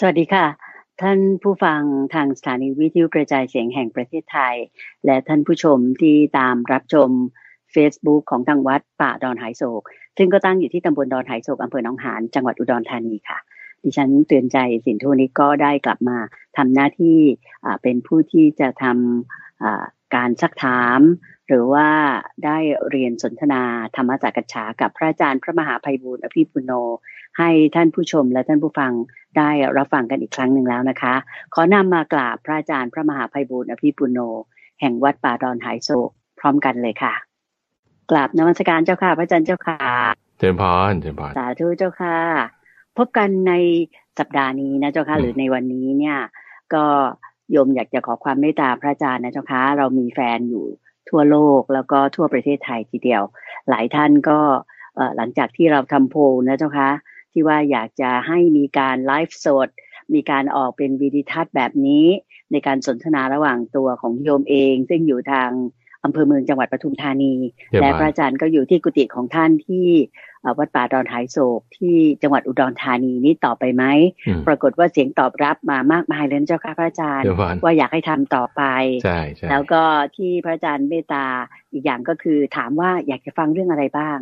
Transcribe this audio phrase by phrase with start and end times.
[0.00, 0.46] สวัสดีค่ะ
[1.02, 1.80] ท่านผู้ฟัง
[2.14, 4.56] ทางสถานีวิทยุกระจายเสียงแห่งประเทศไทย
[5.04, 7.10] และท่านผู้ชมที่ตามรับชม
[7.74, 9.82] Facebook ของทางวัดป่าดอนหายโศก
[10.18, 13.38] ซึ่งก็ตั้งอยู่ที่ตำบลดอนหายโศกอำเภอหนองหานจังหวัดอุดรธานีค่ะ
[13.82, 16.18] ดิฉันเตือนใจสินทุนิก็ได้กลับมา
[16.56, 17.18] ทำหน้าที่
[17.82, 21.00] เป็นผู้ที่จะทำ การซักถาม
[21.48, 21.88] หรือว่า
[22.44, 22.58] ได้
[22.90, 23.62] เรียนสนทนา
[23.96, 26.72] ธรรมจักรฉากับพระอาจารย์พระมหาภัยบูรณ์อภิปุโน
[27.38, 28.92] ให้ท่านผู้ชมและท่านผู้ฟัง
[29.38, 31.14] ได้รับฟังกันอีกครั้งหนึ่งแล้วนะคะ
[31.54, 34.18] ขอนำมากราบพระอาจารย์พระมหาภัยบูรณ์อภิปุโน
[34.80, 37.14] แห่งวัดป่าดอนหายโศกพร้อมกันเลยค่ะ
[38.10, 39.80] กราบนมัสการเจ้าค่ะ พระอาจารย์เจ้าค่ะ
[40.38, 42.18] เจริญพรเจริญพรสาธุเจ้าค่ะ
[42.98, 43.52] พบกันใน
[44.18, 46.18] สัปดาห์นี้นะเจ้าค่ะหรือในวันนี้เนี่ย
[46.74, 46.84] ก็
[47.50, 50.64] โยมอยากจะขอความเมตตาพระอาจารย์นะเจ้าค่ะเรามีแฟนอยู่
[51.10, 53.22] ทั่วโลกแล้วก็ทั่วประเทศไทยทีเดียว
[53.68, 54.38] หลายท่านก็
[55.16, 56.90] หลังจากที่เราทำโพลนะเจ้าค่ะ
[57.32, 59.68] ที่ว่าอยากจะให้มีการไลฟ์สด
[60.14, 62.06] มีการออกเป็นวิดีทัศน์แบบนี้
[62.52, 65.50] ในการสนทนาระหว่างตัวของโยมเอง ซึ่งอยู่ทาง
[66.04, 67.34] อำเภอเมืองจังหวัดปทุมธานี
[67.80, 69.86] และพระอาจารย์ก็อยู่ที่กุฏิของท่านที่
[70.58, 73.84] วัดป่าดอนหายโศกที่จังหวัดอุดรธานีนี้ต่อไปไหม
[74.46, 77.26] ปรากฏว่าเสียงตอบรับมามากมายเลยเจ้าค่ะพระอาจารย์
[77.64, 78.62] ว่าอยากให้ทำต่อไป
[79.04, 79.18] ใช่
[79.50, 79.82] แล้วก็
[80.16, 81.26] ที่พระอาจารย์เมตตา
[81.72, 84.18] อีกอย่างก็คือถามว่าอยากจะฟังเรื่องอะไรบ้าง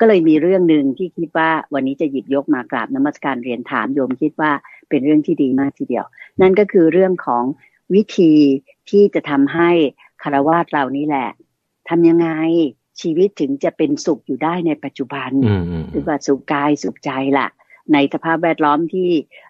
[0.00, 4.52] ก็เลยมีเรื่องหนึ่งที่คิดว่าวันนี้จะหยิบยกมากราบนมัสการเรียนถามโยมคิดว่า
[4.88, 6.04] เป็นเรื่องที่ดีมากทีเดียว
[6.40, 7.44] นั่นก็คือเรื่องของ
[7.94, 8.32] วิธี
[8.90, 9.70] ที่จะทำให้
[10.22, 11.28] คารวาสเรานี่แหละ
[11.88, 12.28] ทำยังไง
[13.02, 15.30] ชีวิตถึงจะเป็นสุขอยู่ได้ในปัจจุบัน
[15.90, 17.48] หรือว่าสุขกายสุขใจละ่ะ
[17.92, 19.08] ในสภาพแวดล้อมที่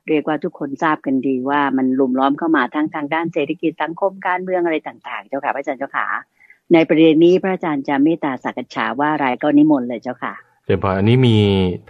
[0.09, 6.07] เรียกว่าทุกคนทราบกันดีว่ามันลุมล้อมเข้ามาทั้งทางด้านเศรษฐกิจสังคมการเมืองอะไรต่าง ๆ เจ้าค่ะพระอาจารย์เจ้าค่ะ
[6.73, 10.35] ในประเด็นนี้พระอาจารย์จะเมตตาสักษาว่าอะไรก็นิมนต์เลยเจ้าค่ะ
[10.67, 11.37] เดี๋ยวพออันนี้มี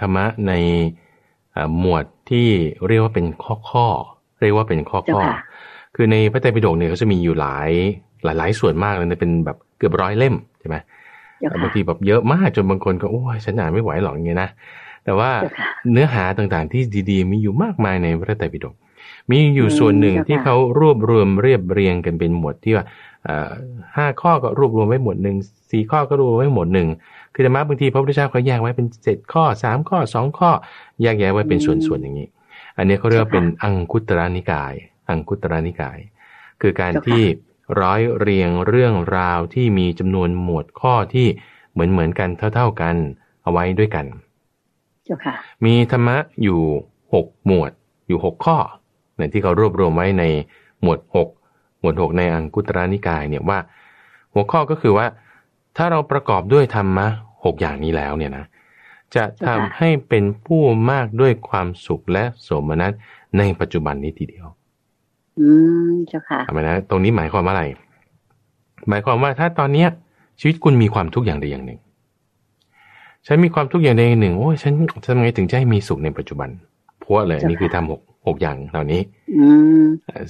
[0.01, 0.53] ธรรมะใน
[1.79, 2.48] หมวดที่
[2.89, 3.86] เรียกว่าเป็นข้อข้อ
[4.42, 5.20] เรียกว่าเป็นข้อข้อ
[5.97, 7.70] คือในพระไตรปิฎกเนี่ยเขาจะมีอยู่หลาย
[8.25, 10.77] หลายๆส่วนมากเลยเป็นแบบเกือบร้อยเล่มใช่ไหม
[11.62, 14.50] บางทีแบบเยอะมากจนบางคนก็โอ้ยฉันอ่านไม่ไหวหรอกอย่างเงี้ยนะ
[15.04, 15.30] แต่ว่า
[15.92, 18.74] เนื้อหาต่างๆที่ดีๆ มีอยู่มากมายในพระไตรปิฎก
[19.30, 22.84] มีอยู่ส่วนหนึ่งที่เขารวบรวมเรียบเรียงกันเป็นหมวดที่ว่า
[23.96, 25.36] ห้าข้อก็รวบรวมไว้หมวดหนึ่ง
[25.70, 26.88] สี่ข้อก็รวบรวมไว้หมวดหนึ่ง
[27.34, 30.50] คือธรรมะบางทีพระพุทธเจ้าเขาแยกไว้เป็นเจ็ดข้อสามข้อสองข้อ
[31.02, 32.28] แยกแยะไว้เป็นส่วนๆอย่างนี้
[32.78, 34.74] อันนี้เขาเรียกว่าเป็นอังคุตระนิกาย
[35.08, 35.98] อังคุตระนิกาย
[36.60, 37.22] คือการที่
[37.80, 41.27] ร้อยเรียงเรื่องราวที่มีจำนวนหมวดข้อที่
[41.73, 42.96] เหมือนเหมือนกันเท่า ๆกัน
[43.42, 44.06] เอาไว้ด้วยกัน
[45.64, 46.61] มีธรรมะอยู่
[47.14, 47.73] หกหมวด
[48.08, 48.58] อยู่หกข้อ
[49.17, 50.24] เนี่ยที่เขารวบรวมไว้ใน
[50.83, 51.29] หมวดหก
[51.80, 53.58] หมวดหกในอังกุตรานิกายเนี่ยว่า
[54.35, 55.06] หัวข้อก็คือว่า
[55.77, 57.06] ถ้าเราประกอบด้วยธรรมะ
[57.45, 58.45] หกอย่างนี้แล้วเนี่ยนะ
[59.14, 62.92] จะทำให้เป็นผู้มากด้วยความสุขและโสมนัส
[63.39, 64.46] ในปัจจุบันนี้ทีเดียว
[65.40, 65.48] อื
[65.88, 67.64] มเจ้าค่ะทำไมนะตรงนี้หมายความว่าอะไร
[68.88, 69.88] หมายความว่าถ้าตอนเนี้ย
[70.40, 71.78] ชีวิตคุณมีความทุกข์อย่างใดอย่างหนึ่ง
[73.26, 74.72] ฉันมีความทุกข์อย่างใดอย่างหนึ่งโอ้ยฉัน
[75.04, 76.48] ทำไงถึงจะให้มีสุขในปัจจุบัน
[77.02, 79.00] พวเลยนี่คือทำหกหกอย่างเหล่านี้
[79.38, 79.46] อื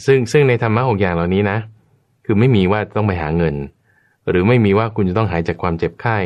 [0.06, 1.58] ซึ่งซึ่งในธรรมะหกอย่างเหล่านี้นะ
[2.25, 3.54] คือไม่มีว่าต้องไปหาเงิน
[4.30, 6.19] หรือไม่มีว่าคุณจะต้องหายจากความเจ็บไข้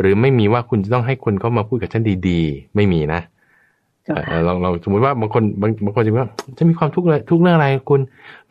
[0.00, 3.20] หรือไม่มีว่าคุณจะต้องให้คนเขามาพูดกับฉันดีๆ ไม่มีนะ
[4.44, 6.28] เราเราสมมติว่าบางคนบางบางคนจะว่า
[6.58, 8.00] จะมีความทุกข์เลยทุกเรื่องอะไรคุณ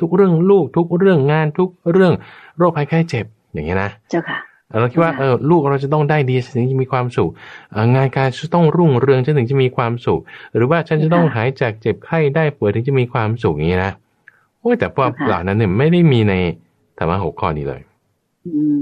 [0.01, 2.13] ทุกเรื่องลูกทุกเรื่องงานทุกเรื่อง
[2.57, 4.39] โรคภัยไข้เจ็บอย่างเงี้ยนะเจ้าค่ะ
[4.79, 7.29] เราคิดว่าเออลูกเราจะต้องได้ดีถึงจะมีความสุข
[7.95, 10.19] งานการจะต้องรุ่งเรืองฉันถึงจะมีความสุข
[10.55, 13.93] หรือว่าฉันจะต้องหายจากเจ็บไข้ได้ป่วยถึงจะมีความสุขอย่างนี้นะ
[14.59, 16.33] โอ้ยแต่พวกเหล่านั้นเนี่ยไม่ได้มีใน
[16.97, 17.81] ธรรมะหกข้อนี้เลย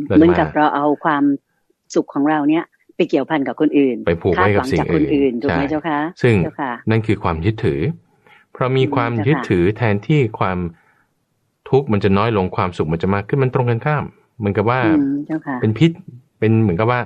[0.05, 1.23] เหมือนกับเราเอาความ
[1.95, 2.63] สุขของเราเนี่ย
[2.95, 6.35] ไปเกี่ยวพันกับคนอื่น ไปผูกไว้กับสิ่งอื่นถูกไหมเจ้าคะซึ่ง
[6.89, 7.81] นั่นคือความยึดถือ
[8.53, 10.57] เพราะมีความยึดถือแทนที่ความ
[11.69, 14.03] ทุกข์มันจะน้อยลงความสุขมันจะมากขึ้นมันตรงกันข้าม
[14.39, 14.79] เหมือนกับว่า
[15.61, 15.91] เป็นพิษ
[16.39, 17.01] เป็นเหมือนกับว่า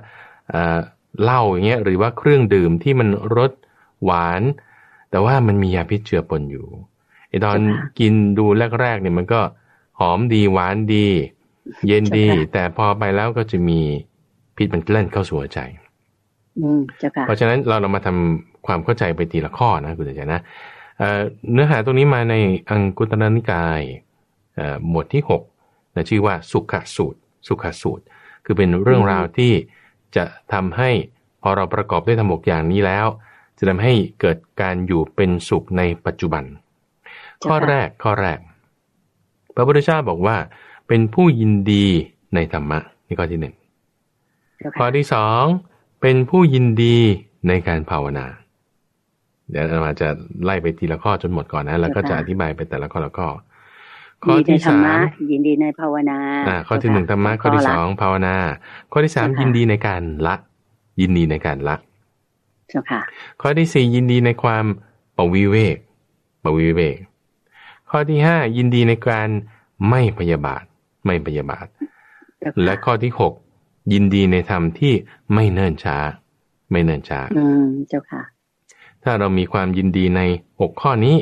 [1.23, 3.51] เหล้าอย่างเงี้ยหรือว่าเครื่องดื่มที่มันรส
[4.03, 4.41] หวาน
[5.11, 6.67] แต่ว่ามันมียาพิษเจือปนอยู่
[7.29, 7.59] ไอตอน
[7.99, 8.45] กินดู
[8.81, 9.41] แรกๆเนี่ยมันก็
[9.99, 11.07] หอมดีหวานดี
[11.87, 13.81] เย็นดี แต่พอไปแล้วก็จะมี
[14.55, 15.59] พิษมันเล่นเข้าสู่หัวใจ
[17.25, 20.41] เพราะฉะนั้นเราเรามาทำความเข้าใจไปทีละข้อนะคุณใจนะ
[21.51, 22.35] เนื้อหาตรงนี้มาใน
[22.69, 23.81] อังกุตรนิกาย
[24.87, 25.23] หมวดที่
[25.57, 28.03] 6นะชื่อว่าสุขสูตร สุขสูตร
[28.45, 29.53] คือเป็นเรื่องราวที่
[30.15, 30.89] จะทำให้
[31.41, 33.07] พอเราประกอบด้วยธรรมกอย่างนี้แล้ว
[33.57, 36.43] จะทำให้เกิดการอยู่เป็นสุขในปัจจุบัน
[37.43, 38.39] ข้อแรกข้อแรก
[39.55, 40.37] พระพุทธเจ้าบอกว่า
[40.87, 41.85] เป็นผู้ยินดี
[42.35, 43.55] ในธรรมะนี่ข้อที่หนึ่ง
[44.79, 45.43] ข้อที่สอง
[46.01, 46.97] เป็นผู้ยินดี
[47.47, 48.25] ในการภาวนา
[49.49, 50.09] เดี๋ยวเราจะ
[50.43, 53.27] ไล่ไปทีละข้อจนหมดก่อนนะ แล้วก็จะอธิบายไปแต่ละข้อละข้อ
[54.23, 54.99] ข้อที่สาม
[55.31, 58.35] ยินดีในภาวนาอ่าข้อที่หนึ่งธรรมะข้อที่สองภาวนา
[58.91, 60.35] ข้อที่สามยินดีในการละ
[61.01, 61.75] ยินดีในการละ
[62.69, 63.01] เจ้าค่ะ
[63.41, 64.65] ข้อที่สี่ยินดีในความ
[65.17, 65.77] ปวิเวก
[66.43, 66.97] ปวิเวก
[67.89, 69.29] ข้อที่ห้ายินดีในการ
[69.89, 70.63] ไม่พยาบาท
[71.05, 71.67] ไม่พยาบาท
[72.63, 73.33] และข้อที่หก
[73.93, 74.93] ยินดีในธรรมที่
[75.33, 75.97] ไม่เนิ่นช้า
[76.71, 78.23] ไม่เนิ่นช้า อืมเจ้าค่ะ
[79.03, 80.21] ถ้าเรามีความยินดีใน
[80.61, 81.15] หกข้อนี้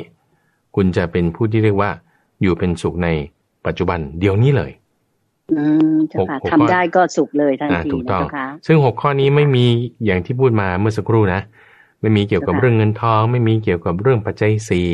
[0.76, 1.90] คุณจะเป็นผู้ที่เรียกว่า
[2.42, 3.08] อยู่เป็นสุขใน
[3.66, 4.72] ปัจจุบันเดี๋ยวนี้เลย
[5.52, 5.62] อื
[5.94, 8.26] มเจ้าค่ะทำได้ก็สุขเลยทันทีถูกต้อง
[8.66, 9.64] ซึ่งหกข้อนี้ไม่มี
[10.04, 11.40] อย่างที่พูดมาเมื่อสักครู่นะ
[12.00, 14.88] ไม่มีเกี่ยวกับเรื่องเงินทอง ไม่มีเกี่ยวกับเรื่องปัจจัยสี่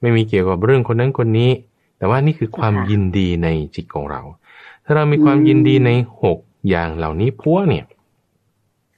[0.00, 1.50] ไม่มีเกี่ยวกับเรื่องคนนั้นคนนี้
[1.98, 4.20] แต่ว่านี่คือความยินดีในจิตของเรา
[4.84, 5.90] ถ้าเรามีความยินดีใน
[6.22, 6.38] หก
[6.68, 7.84] อย่างเหล่านี้พัวเนี่ย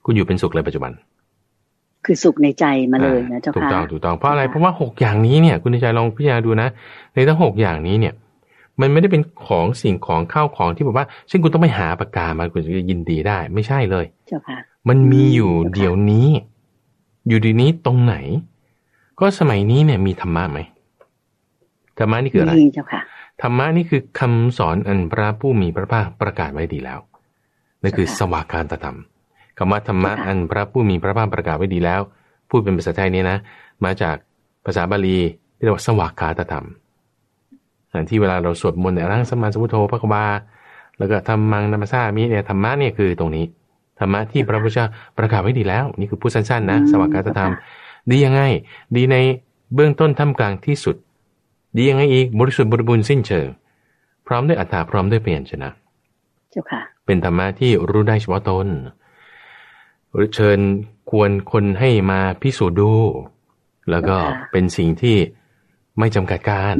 [0.04, 0.92] คุณอยู่เป็นสุขเลยปัจจุบัน
[2.04, 6.68] คือสุขในใจมาเลยนะเจ้าค่ะถูกต้องถูกต้องเพราะอะไรเพราะว่าหกอย่างนี้เนี่ย คุณในใจลองพิจารณาดูนะ
[7.14, 8.14] ในทั้งหกอย่างนี้เนี่ย
[8.80, 14.58] มันไม่ได้เป็นของสิ่งของข้าวของที่แบบว่าเช่นคุณต้องไปหาปากกามาคุณจะยินดีได้ ไม่ใช่เลย เจ้าค่ะ
[14.88, 16.28] มันมีอยู่เดี๋ยวนี้
[17.28, 18.16] อยู่ดีนี้ตรงไหน
[19.20, 20.58] ก็สมัยนี้เนี่ยมีธรรมะไหม
[21.98, 23.00] ธรรมะนี่คืออะไรเจ้าค่ะ
[23.42, 26.98] ธรรมะนี่คือคำสอนอันพระผู้มีพระภาคประกาศไว้ดีแล้ว
[27.84, 28.98] นั่นคือสวากาตธรรม
[29.58, 32.00] คำว่าธรรมะอันพระผู้มีพระภาคประกาศไว้ดีแล้ว
[32.48, 33.38] พูดเป็นภาษาไทยนี่นะ
[33.84, 34.16] มาจาก
[34.66, 35.18] ภาษาบาลี
[35.56, 36.66] ที่เรียกว่าสวากาตธรรม
[38.10, 40.24] ที่เวลาเราสวดมนต์ในร่างสมาสมุทโธพระกบา
[40.98, 43.44] แล้วก็ทำมังนัมซามีเนี่ยธรรมะเนี่ยคือตรงนี้
[43.98, 44.86] ธรรมะที่พระพุทธเจ้า
[45.18, 47.52] ประกาศไว้ดีแล้ว นี่คือพูดสั้นๆนะ สวากาตธรรม
[48.10, 48.42] ดียังไง
[48.96, 49.16] ดีใน
[49.74, 50.96] เบื้องต้นท่ามกลางที่สุด
[51.76, 53.46] ดียังไงอีกบริสุทธิ์บริบูรณ์สิ้นเชิง
[54.26, 55.70] พร้อมด้วยอัตตาพร้อมด้วยเปลี่ยนชนะ
[56.54, 58.66] เจ้าค่ะเป็นธรรมะที่รู้ได้เฉพาะตน
[60.12, 60.58] หรือเชิญ
[61.10, 62.92] ควรคนให้มาพิสูจน์ดู
[63.90, 64.16] แล้วก็
[64.52, 65.16] เป็นสิ่งที่
[65.98, 66.76] ไม่จำกัดการ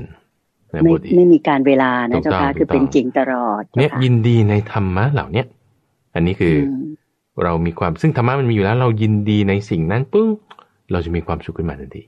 [0.83, 5.47] ไม่ไม่มีการเวลานะเจ้าค่ะคือเป็นจริงตลอดเนี่ยยินดีในธรรมะเหล่าเนี้ย
[6.15, 6.55] อันนี้คือ
[7.43, 10.29] เรามีความซึ่งธรรมะมันมีอยู่แล้ว เรายินดีในสิ่งนั้นปึ้ง
[10.93, 12.03] เราจะมีความสุขขึ้นมาทันที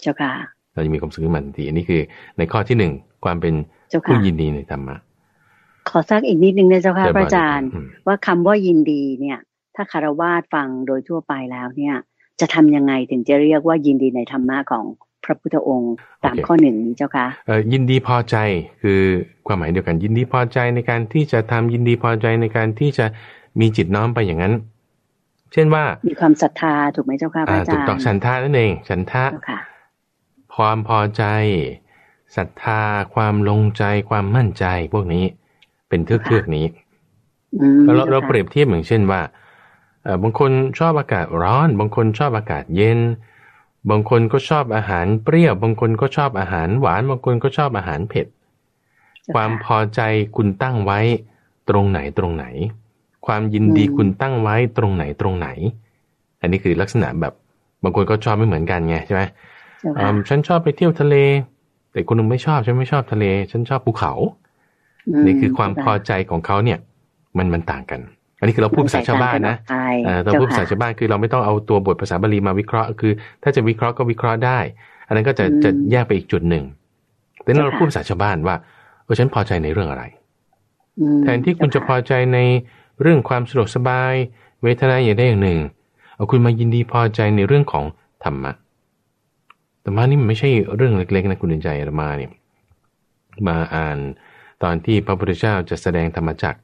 [0.00, 0.32] เจ้าค่ะ
[0.74, 2.00] เราจะมีความสุขขึ้นมาทันที อันนี้คือ
[2.38, 2.92] ในข้อที่หนึ่ง
[3.24, 3.54] ความเป็น
[4.06, 4.96] ผู้ยินดีในธรรมะ
[5.88, 7.68] ขอซักอีกนิดนึงนะเจ้าค่ะพระอาจารย์
[8.06, 9.38] ว่าคำว่ายินดีเนี่ย
[9.74, 11.94] ถ้าคารวาสฟังโดยทั่วไปแล้วเนี่ย
[12.40, 14.84] จะทำยังไงถึงจะเรียกว่ายินดีในธรรมะของ
[15.24, 15.94] พระพุทธองค์
[16.24, 17.26] ตามข้อหนึ่งนี้เจ้าค่ะ
[17.72, 18.36] ยินดีพอใจ
[18.82, 19.00] คือ
[19.46, 23.06] ความหมายเดียวกัน ยินดีพอใจในการที่จะทำยินดีพอใจในการที่จะ
[23.60, 24.54] มีจิตน้อมไปอย่างนั้น
[25.52, 29.24] เช่นว่า มีความศรัทธาถูกไหมเจ้าค่ะพระอาจารย์ถูกต้องฉันทานั่นเองฉันทะ
[30.56, 31.24] ความพอใจ
[32.36, 32.82] ศรัทธา
[33.14, 35.24] ความลงใจความมั่นใจพวกนี้
[35.88, 36.66] เป็นเทือกเทือกนี้
[37.84, 39.20] เราเราเปรียบเทียบอย่างเช่นว่า
[40.22, 43.00] บางคนชอบอากาศร้อน บางคนชอบอากาศเย็น
[43.90, 48.26] บางคนก็ชอบอาหารเปรี้ยว บางคนก็ชอบอาหารหวาน บางคนก็ชอบอาหารเผ็ด
[49.34, 50.00] ความพอใจ
[50.36, 51.00] คุณตั้งไว้
[51.68, 52.46] ตรงไหนตรงไหน
[53.26, 55.48] ความยินดีคุณตั้งไว้ตรงไหนตรงไหน
[56.40, 57.34] อันนี้คือลักษณะแบบ
[57.82, 59.22] บางคนก็ชอบไม่เหมือนกันไงใช่ไหม
[60.28, 61.16] ฉันชอบไปเที่ยวทะเล
[61.92, 64.12] แต่คนนึงไม่ชอบฉันไม่ชอบทะเล ฉันชอบภูเขา
[65.26, 66.78] นี่คือความพอใจของเขาเนี่ย
[67.38, 68.00] มันมันต่างกัน
[68.38, 69.56] อันนี้คือเราพูดภาษาชาวบ้านนะ
[70.24, 73.12] เราพูดภาษาชาวบ้านคือเราไม่ต้องเอาตัวบทภาษาบาลีมาวิเคราะห์ คือ
[73.42, 74.58] ถ้าจะวิเคราะห์ก็วิเคราะห์ได้
[75.06, 76.64] อันนั้นก็จะจะแยกไปอีกจุดหนึ่ง
[77.42, 78.56] แต่เราพูดภาษาชาวบ้านว่า
[79.04, 80.04] เออฉันพอใจในเรื่องอะไร
[81.22, 82.38] แทนที่คุณจะพอใจใน
[83.02, 84.14] เรื่องความสะดวกสบาย
[84.62, 85.58] เวทนาอย่างใดอย่างหนึ่ง
[86.16, 87.84] เอาคุณมายินดีพอใจในเรื่องของ
[88.24, 88.52] ธรรมะ
[89.84, 92.30] ธรรมะนี่มันไม่ใช่เรื่องเล็กๆนะคุณดินใจธรรมาเนี่ย
[93.48, 93.98] มาอ่าน
[94.62, 96.60] ตอนที่พระพุทธเจ้าจะแสดงธรรมจักร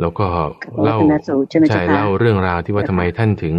[0.00, 0.26] แล้วก็
[0.82, 0.98] เล่า
[1.70, 3.54] ใช่เล่าเรื่องราวที่ว่าทำไมท่านถึง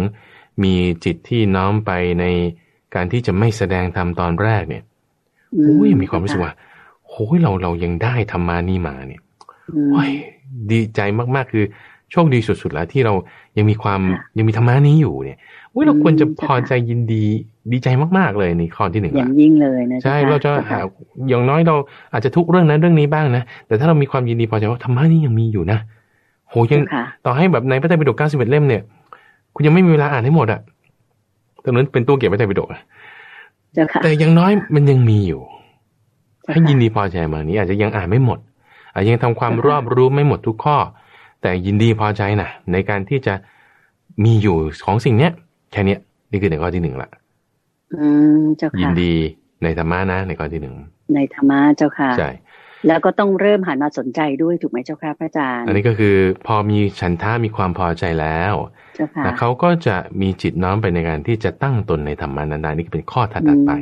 [0.62, 2.24] มีจิตที่น้อมไปใน
[2.94, 4.82] การที่จะไม่แสดงธรรมตอนแรกเนี่ย
[5.52, 6.52] โอ้ยมีความรู้สึกว่า
[7.06, 9.22] โอ้ยเราเรายังได้ธรรมานี่มาเนี่ย
[9.72, 10.10] โอ้ย
[10.70, 11.00] ดีใจ
[11.34, 11.64] มากๆ คือ
[12.12, 13.14] โชคดีสุดๆแล้วที่เรา
[13.56, 14.00] ยังมีความ
[14.38, 15.38] ยังมีธรรมานี้อยู่เนี่ย
[15.70, 17.24] โอ้ยเราควรจะพอใจยินดี
[17.72, 17.88] ดีใจ
[18.18, 20.78] มากๆเลยในข้อที่หนึ่งอย่างยิ่งเลยนะใช่เราจะหา
[21.28, 21.76] อย่างน้อยเรา
[22.12, 25.78] อาจจะทุกเรื่องนั้นเรื่องนี้บ้างนะแต่ถ้าเรามีความยินดีพอใจว่าธรรมะนี่ยังมีอยู่นะ
[26.50, 26.82] โหยัง
[27.24, 28.82] ต่อให้แบบในพระไตรปิฎกเก้าสิบเอ็ดเล่มเนี่ย
[29.54, 30.60] คุณยังไม่มีเวลาอ่านให้หมดอะ
[31.64, 32.80] ตรงนั้นเป็นตู้เก็บพระไตรปิฎกอะ
[34.02, 35.40] แต่อย่างน้อยมันยังมีอยู่
[36.50, 38.38] ให้ยินดีพอใจมานี้ อาจจะยังอ่านไม่หมด
[38.94, 40.76] อาจจะยังทำความรอบรู้ไม่หมดทุกข้อ
[41.42, 43.34] แต่ยินดีพอใจนะในการที่จะ
[44.24, 45.32] มีอยู่ของสิ่งเนี้ย
[45.72, 47.10] แค่เนี้ยนี่คือในข้อที่หนึ่งละ
[47.94, 48.06] อื
[48.40, 49.12] มเจ้าค่ะยินดี
[49.62, 50.76] ในธรรมะนะ ในข้อที่หนึ่ง
[51.14, 52.30] ในธรรมะเจ้าค่ะใช่
[52.86, 56.16] แล้วก็ต้องเริ่มหันมาสนใจด้วยถูกไหมเจ้าค่ะพระอาจารย์ อันนี้ก็คือ
[56.46, 58.54] พอมีฉันทามีความพอใจแล้ว
[58.94, 63.72] เจ้าค่ะเขาก็จะมีจิตน้อมไปในการที่จะตั้งตนในธรรมานันดานี่เป็นข้อถัดถัดไป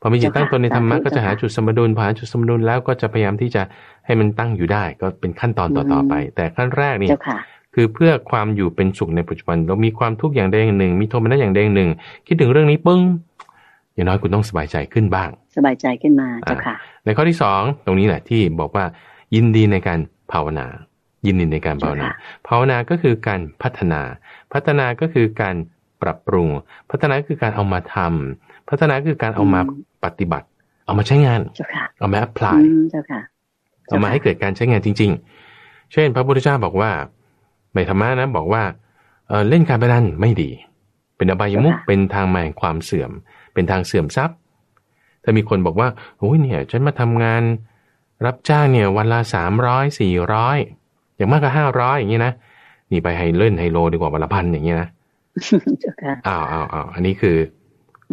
[0.00, 3.62] พอมีจิตตั้งตนในธรรมะก็จะหาจุดสมดุลพอหาจุดสมดุลแล้วก็จะพยายามที่จะ
[4.06, 7.38] ให้มันตั้งอยู่ได้ ก็เป็นขั้นตอนต่อๆไป แต่ขั้นแรกนี่เจ้าค่ะ
[7.74, 11.90] คือเพื่อความอยู่เป็นสุขในปัจจุบัน เรามีความทุกข์อย่างใดอย่างหนึ่ง มีโทมนัสอย่างใดอย่างหนึ่ง
[12.26, 13.00] คิดถึงเรื่องนี้ปึ้ง
[13.94, 18.84] อย่างน้อยคุณต้องสบายใจขึ้นบ้าง สบายใจขึ้นมาเจ้าค่ะ ในข้อที่สองตรงนี้แหละที่บอกว่า
[19.34, 19.98] ยินดีในการ
[20.32, 20.66] ภาวนา
[21.26, 22.08] ยินดีในการภาวนา
[22.48, 24.00] ภาวนาก็คือการพัฒนา
[24.52, 25.54] พัฒนาก็คือการ
[26.02, 26.48] ปรับปรุง
[26.90, 29.60] พัฒนาก็คือการเอามาทำพัฒนาก็คือการเอามา
[30.04, 30.46] ปฏิบัติ
[30.84, 33.20] เอามาใช้งานเจ้าค่ะเอามาแอพพลายอืมเจ้าค่ะ
[33.86, 35.10] เอามาให้เกิดการใช้งานจริง
[35.52, 36.90] ๆ เช่น พระพุทธเจ้าบอกว่า
[37.74, 38.62] ในธรรมะนะบอกว่า
[39.28, 40.50] เอ่อเล่นการพนันไม่ดี
[41.16, 43.10] เป็นอบายมุขค่ะเป็นทางมาแห่งความเสื่อม
[43.54, 44.36] เป็นทางเสื่อมทรัพย์
[45.22, 45.88] ถ้ามีคนบอกว่า
[46.18, 47.42] โอ้ยเนี่ย ฉันมาทำงาน
[48.26, 50.58] รับจ้างเนี่ย วันละสามร้อยสี่ร้อย
[51.16, 52.32] อย่างมากก็ห้าร้อยอย่างเงี้ยนะ
[52.90, 54.88] นี่ไปไฮเล่นไฮโลดีกว่าวันละพันอย่างเงี้ยนะ
[55.80, 57.57] เจ้าค่ะอ้าวอ้าวอ้าวอันนี้คือไม่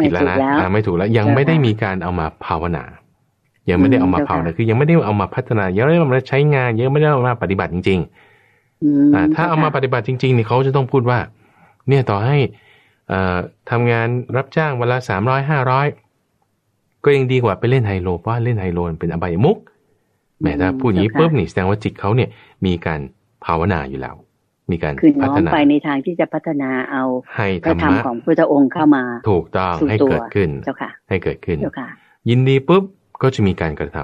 [0.02, 2.84] ผิดแล้วนะถูกแล้วอ่าไม่ถูกแล้วยังเจ้าค่ะไม่ได้มีการเอามาภาวนา
[3.70, 8.00] ยังไม่ได้เอามาอืมเจ้าภาวนาค่ะคือยังไม่ได้เอามาพัฒนายังไม่ได้เอามาใช้งานยังไม่ได้เอามาปฏิบัติจริง
[8.84, 11.20] อืมๆอ่าถ้าเอามาปฏิบัติจริงๆเนี่ยเขาจะต้องพูดว่า
[11.90, 12.38] เนี่ยต่อให้
[13.10, 13.38] เอ่อ
[13.72, 15.88] ทำงานรับจ้างวันละสามร้อยห้าร้อย
[17.04, 19.58] ก็ยังดีกว่าไปเล่นไฮโลเพราะว่าเล่นไฮโลมันเป็นอบายมุก
[20.40, 22.30] แหมถ้าพูดอย่างนี้ปุ๊บนี่แสดงว่าจิตเขาเนี่ย
[22.66, 23.00] มีการ
[23.46, 24.16] ภาวนาอยู่แล้ว
[24.72, 27.04] มีการคือน้พัอฒมนาไปในทางที่จะพัฒนาเอา
[27.36, 31.90] ให้พธรระรธรรมมะของพุทธองค์เข้ามา ถูกต้องสู่ให้ตัวเกิดขึ้นเจ้าค่ะ ให้เกิดขึ้นเจ้าค่ะ
[32.30, 32.84] ยินดีปุ๊บ
[33.22, 33.98] ก็จะมีการกระท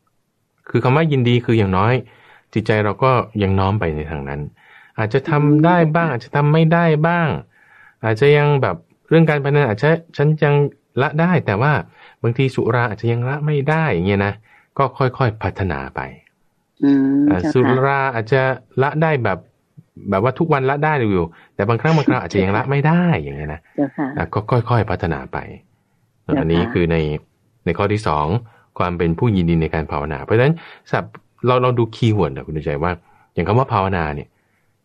[0.00, 1.94] ำคือคำว่ายินดีคืออย่างน้อย
[2.54, 4.40] จิตใจเราก็ยังน้อมไปในทางนั้น
[4.98, 7.28] อาจจะทำได้บ้าง อาจจะทำไม่ได้บ้าง
[8.04, 8.76] อาจจะยังแบบ
[9.08, 10.54] เรื่องการพนันอาจจะฉันยัง
[11.02, 11.72] ละได้แต่ว่า
[12.22, 14.34] บางทีสุราอาจจะยังละไม่ได้อย่างเงี้ยนะ
[14.78, 16.00] ก็ค่อยๆพัฒนาไป
[16.84, 16.90] อื
[17.20, 18.42] มอ่าเจ้าสุค่ะราอาจจะ
[18.82, 19.38] ละได้แบบ
[20.10, 25.38] แบบว่าทุกวันละได้อยู่ แต่บางครั้งบางคราวอาจจะยังละไม่ได้อย่างเงี้ยนะเจ้าค่ะอะก็ค่อยๆพัฒนาไป
[26.26, 26.96] นะคะอันนี้คือใน
[27.64, 28.26] ในข้อที่สอง
[28.78, 30.54] ความเป็นผู้ยินดีในการภาวนา เพราะฉะนั้น
[30.90, 31.04] ศัพท์
[31.46, 32.92] เราเราดู keyword นะคุณดูใจว่า
[33.34, 34.28] อย่างคำว่าภาวนาเนี่ย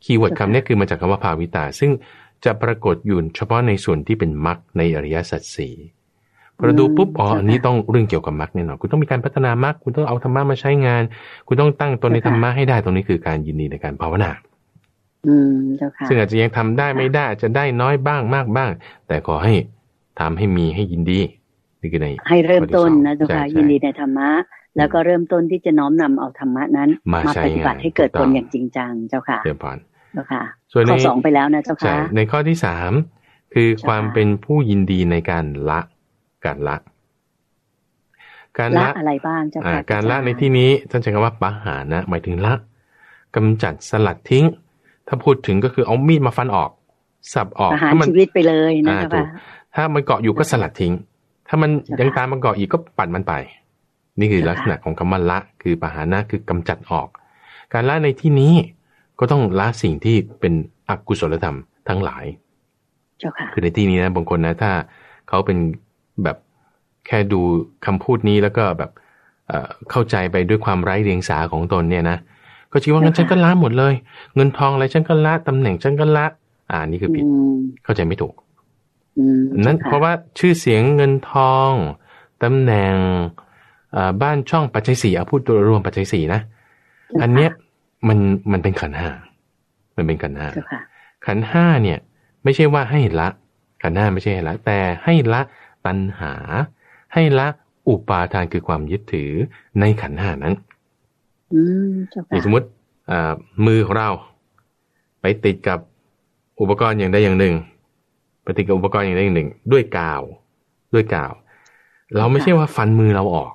[0.04, 1.91] keyword คำนี้คือมาจากคำว่าภาวิตา ซึ่ง
[2.45, 5.74] จะปรากฏอยู่เฉพาะในส่วนที่เป็นมรรคในอริยสัจสี่
[6.57, 11.03] พอเราดูปุ๊บอ๋ออันนี้ต้องเรื่องเกี่ยวกับมรรคแน่นอนคุณต้องมีการพัฒนามรรคคุณต้องเอาธรรมะมาใช้งาน
[11.48, 14.55] คุณต้องตั้งตนในธรรมะให้ได้ตรงนี้คือการยินดีในการภาวนาอืมเจ้าค่ะ
[16.10, 18.70] ซึ่งอาจจะยังทำได้ไม่ได้อาจจะได้น้อยบ้างมากบ้าง
[19.08, 19.53] แต่ขอให้
[20.20, 21.22] ทำให้มีให้ยินดี
[21.82, 24.29] นี่คือในให้เริ่มต้นนะข้อที่เจ้าสองค่ะใช่ยินดีในธรรมะ
[24.77, 29.77] แล้วก็เริ่มต้นที่จะน้อมนำเอาธรรมะนั้น มาใช้ปฏิบัติงานให้เกิดถูกต้ผองลอย่างจริงจังเจ้าค่ะเดี๋ยวก่อน
[30.13, 32.91] เจ้าค่ะส่วนในข้อสองไปแล้วนะเจ้าใช่ค่ะในข้อที่สาม
[33.53, 35.79] คือใช่ความเป็นผู้ยินดีในการละ
[36.46, 36.77] การละ
[38.60, 42.53] การละละอะไรบ้างเจ้าอ่าค่ะการละอจย์ในที่นี้ท่านใช้คำว่าปะหานะ หมายถึงละ
[43.36, 44.46] กำจัดสลัดทิ้ง
[45.08, 46.70] ถ้าพูดถึงก็คือเอามีดมาฟันออก
[47.34, 49.28] สับออกประหารถ้ามัชีวิตไปเลยนะอ่าเจ้าถูค่ะก
[49.76, 50.94] ถ้ามันเกาะอยู่ก็สลัดทิ้ง
[51.48, 53.34] ถ้ามันใช่ค่ะยังตามมันเกาะอีกก็ปัดมันไป
[54.20, 57.08] นี่คือใช่ค่ะลักษณะของคำว่าละ คือปะหานะคือกำจัดออก
[57.74, 58.54] การละในที่นี้
[59.20, 60.54] ก็ต้องละสิ่งที่เป็น
[60.90, 61.58] อกุศลธรรม
[61.90, 62.26] ทั้งหลาย
[63.20, 64.72] เจ้าค่ะคือในที่นี้นะบางคนนะถ้า
[65.30, 65.58] เขาเป็น
[66.24, 66.38] แบบ
[67.08, 67.42] แค่ดู
[67.86, 68.92] คำพูดนี้แล้วก็แบบ
[69.48, 72.18] เอ่อเข้าใจไปด้วยความไร้เดียงสาของตนเนี่ยนะ
[72.75, 73.94] ก็คิดว่างั้นใช่ฉัค่ะนก็ละหมดเลย
[74.36, 76.25] เงินทองอะไรฉันก็ละตำแหน่งฉันก็ละ
[76.72, 78.34] อ่านี่คือผิดอืมเข้าใจไม่ถูก
[79.17, 81.72] อืมนั้นจ้ค่เพราะว่าชื่อเสียงเงินทอง
[82.44, 82.96] ตำแหน่ง
[83.94, 86.41] เอ่อบ้านช่องปัจจัยสี่เอาพูดตัวรวมปัจจัยสี่นะ
[87.08, 87.51] เจ้าค่ะอันเนี้ย
[88.08, 88.20] มัน
[88.51, 89.10] มันเป็นขันธ์ห้า
[89.98, 90.82] มันเป็นขันธ์ห้าเจ้าค่ะ
[91.25, 92.00] ขันธ์ห้าเนี่ย
[92.44, 93.27] ไม่ใช่ว่าให้ละ
[93.84, 95.41] ขันธ์ห้าไม่ใช่ให้ละ แต่ให้ละ
[95.86, 96.34] ตัณหา
[97.13, 97.48] ให้ละ
[97.89, 99.32] อุปาทานคือความยึดถือ
[99.79, 100.55] ในขันธ์ห้านั้น
[101.54, 101.60] อื
[101.90, 102.68] มเจ้าอย่าค่ะงสมมติ
[103.10, 103.34] อ่า
[103.66, 104.10] มือของเรา
[105.22, 105.80] ไปติดกับ
[106.62, 107.54] อุปกรณ์อย่างใดอย่างหนึ่ง
[108.44, 110.22] ไปติดกับอุปกรณ์อย่างใดอย่างหนึ่ง ด้วยกาว
[110.94, 111.32] ด้วยกาว
[112.18, 113.54] เราไม่ใช่ว่าฟันมือเราออก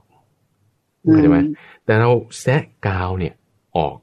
[1.00, 1.38] เข้าใจไหม
[1.84, 3.34] แต่เราแซะกาวเนี่ย
[3.76, 3.96] ออก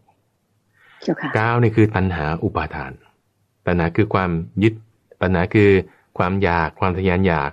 [1.03, 2.91] เจ้าค่ะกาวเนี่ยคือตัณหาอุปาทาน
[3.65, 4.31] ตัณหาคือความ
[4.63, 4.73] ยึด
[5.21, 5.69] ตัณหาคือ
[6.17, 7.49] ความอยาก ความทะยานอยาก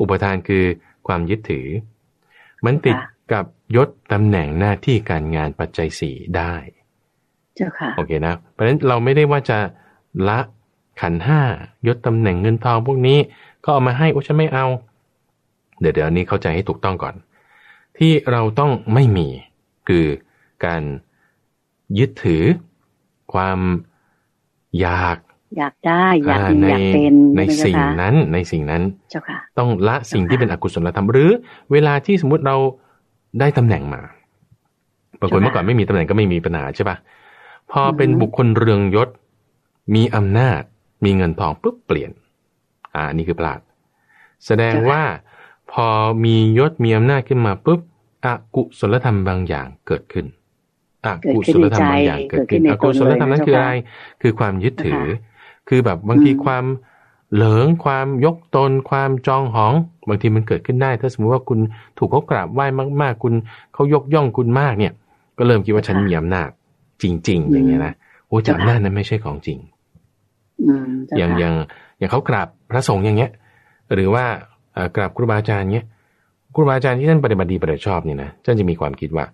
[0.00, 0.64] อุปาทานคือ
[1.06, 1.66] ความยึดถือ
[2.64, 3.44] มันติดค่ะ กับ
[3.76, 6.54] ยศตำแหน่งหน้าที่การงานปัจจัยสี่ได้
[7.56, 9.58] เจ้าค่ะ โอเคนะ เพราะฉะนั้นเราไม่ได้ว่าจะ
[10.28, 10.38] ละ
[11.00, 11.42] ขันธ์ห้า
[11.86, 13.18] ยศตำแหน่งเงินทองพวกนี้
[13.64, 14.66] ก็เอามาให้โอ้ฉันไม่เอา
[15.80, 17.14] เดี๋ยวเดี๋ยวอันนี้เข้าใจให้ถูกต้องก่อน
[17.98, 19.28] ที่เราต้องไม่มี
[19.88, 20.06] คือ
[20.64, 20.82] การ
[21.98, 22.44] ยึดถือ
[23.32, 23.58] ความ
[24.80, 25.18] อยาก
[25.58, 31.30] อยากได้อยากมีในอยากเป็นในช่ไหมสิ่งเจ้าค่ะนั้นในสิ่งนั้นเจ้าค่ะต้องละสิ่งเจ้าค่ะที่เป็นอกุศลธรรมหรือ
[31.72, 32.56] เวลาที่สมมติเรา
[33.40, 34.02] ได้ตำแหน่งมา
[35.20, 36.96] บางคนเมื่อก่อนไม่มีตำแหน่งก็ไม่มีปัญหาใช่ปะ
[37.72, 39.08] พอเป็นบุคคลเรืองยศ
[39.94, 40.60] มีอำนาจ
[41.04, 42.10] มีเงินทองปุ๊บเปลี่ยน
[42.94, 43.60] อ่านี่คือพลาด
[44.46, 45.02] แสดงว่า
[45.72, 45.88] พอ
[46.24, 47.80] มียศมีอำนาจขึ้นมาปุ๊บ
[48.24, 50.26] อกุศลธรรมบางอย่างเกิดขึ้น
[51.06, 53.70] อกุศลธรรมบางอย่างเกิดขึ้นอกุศลธรรมนั้นคืออะไร
[54.22, 55.04] คือความยึดถือ
[55.68, 56.64] คือแบบบางทีความ
[57.34, 59.74] เหลิงความยกตน ความจองหอง
[60.08, 61.58] บางทีมันเกิดขึ้นได้ ถ้าสมมติว่าคุณ
[61.98, 62.66] ถูกเขากราบไหว้
[63.02, 63.32] มาก ๆ คุณ
[63.74, 64.92] เขายกย่องคุณมากเนี่ย
[65.38, 66.48] ก็เริ่มคิดว่าฉันมีอำนาจ
[67.02, 67.92] จริง ๆ อย่างเงี้ยนะ
[68.26, 69.58] โอ้แต่อำนาจนั้นไม่ใช่ของจริง
[71.18, 71.54] อย่างอย่าง
[71.98, 73.30] อย่างเขากราบพระสงฆ์อย่างเงี้ย
[73.94, 74.24] หรือว่า
[74.96, 75.86] กราบครูบาอาจารย์เงี้ย
[76.54, 79.24] ครูบาอาจารย์ที่ท่านปฏิบัติดีปฏิบัติชอบเนี่ยนะท่านจะมีความคิดว่า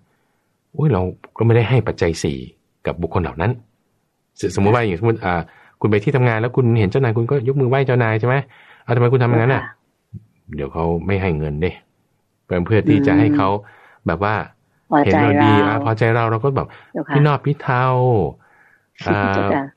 [0.75, 1.01] อุ้ยเรา
[1.37, 2.37] ก็ไม่ได้ให้ปัจจัยสี่
[2.87, 3.51] กับบุคคลเหล่านั้น
[4.55, 5.41] สมมติว่าอย่างสมมติอ่า
[5.81, 8.35] คุณไปที่ทำงานแล้วคุณเห็นเจ้านายคุณก็ยกมือไหว้เจ้านายใช่ไหม
[8.83, 9.63] เอาทำไมคุณทำอย่างนั้นอะ
[10.55, 11.71] เดี๋ยวเขาไม่ให้เงินเด้
[12.45, 13.49] เพื่อเพื่อที่จะให้เขา
[14.07, 14.35] แบบว่า
[15.05, 16.67] เห็นเราดีอะพอใจเราเราก็แบบ
[17.13, 17.85] พี่นอบพี่เทา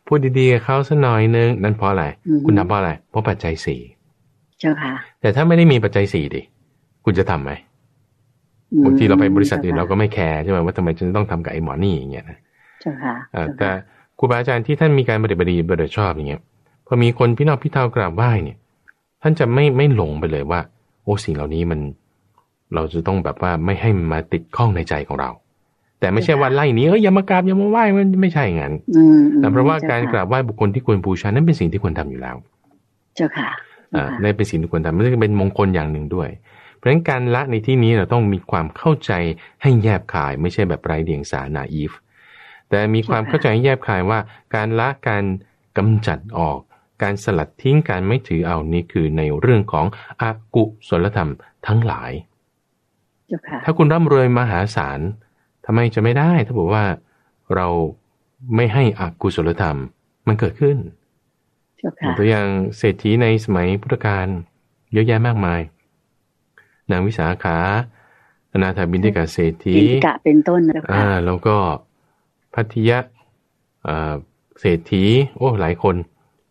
[0.07, 2.05] พูดดีๆกับเขาสักหน่อยนึง นั่นเพราะอะไร
[2.47, 3.81] คุณทำเพราะอะไรเพราะปัจจัยสี่
[4.61, 6.43] เจ้าค่ะ แต่ถ้าไม่ได้มีปัจจัยสี่ดิ
[7.05, 7.53] คุณจะทํำไหม
[8.85, 12.39] บางทีเราไปบริษัทอื่นเราก็ไม่แคร์ใช่ไหมว่าทำไมฉันต้องทำกับไอ้หมอนี่อย่างเงี้ยนะ
[12.81, 13.15] เจ้าค่ะ
[13.59, 13.71] แต่
[14.19, 16.41] ครูบาอาจารย์ที่ท่านมีการปฏิบัติดีปฏิบัติชอบอย่างเงี้ย
[16.87, 18.59] พอมีคนพี่นอกพี่เทากราบไหว้เนี่ย
[19.23, 20.61] ท่านจะไม่ไม่หลงไปเลยว่า
[21.03, 21.81] โอ้สิ่งเหล่านี้มัน
[22.75, 25.31] เราจะต้องแบบว่าไม่ให้มาติดข้องในใจของเรา
[26.01, 28.75] แต่ไม่ใช่ว่าไล่นี้เอออย่ามากราบอย่ามาไหว้มันไม่ใช่อย่างนั้น
[29.39, 32.37] แต่เพราะว่าการกราบไหว้บุคคลที่ควรบูชานั้นเป็นสิ่งที่ควรทำอยู่แล้ว
[33.17, 33.51] เจ้าค่ะ
[33.97, 36.29] อ่าในเป็นสิ่งที่ควรทำมันจะเป็นมงคลอย่างหนึ่งด้วย
[36.77, 39.13] เพราะฉะนั้นการละในที่นี้เราต้องมีความเข้าใจ
[39.63, 41.93] ให้แยบขาย ไม่ใช่แบบไร้เดียงสานาอีฟ
[42.69, 44.19] แต่มีความเข้าใจแยบคายว่า
[44.55, 45.25] การละการ
[45.79, 46.59] กำจัดออก
[47.03, 49.87] การสลัดทิ้งการไม่ถือเอานี่คือในเรื่องของ
[50.23, 51.31] อากุศลธรรม
[51.67, 52.13] ทั้งหลาย
[53.65, 55.01] ถ้าคุณร่ำรวยมหาศาล
[55.65, 56.85] ทำไมจะไม่ได้ ถ้าบอกว่า
[57.55, 57.69] เรา
[58.57, 59.79] ไม่ให้อกุศลธรรม
[60.27, 60.77] มันเกิดขึ้น
[62.19, 64.27] ตัวอย่างเศรษฐีในสมัยพุทธกาล
[64.93, 65.61] เยอะแยะมากมาย
[66.91, 67.59] นางวิสาขา
[68.53, 69.75] อนาถาบินทิกาเศรษฐี
[70.07, 71.57] กะเป็นต้นนะคะอ่า แล้วก็
[72.55, 72.99] พัทยะ
[74.61, 75.05] เศรษฐี
[75.37, 75.97] โอ้หลายคน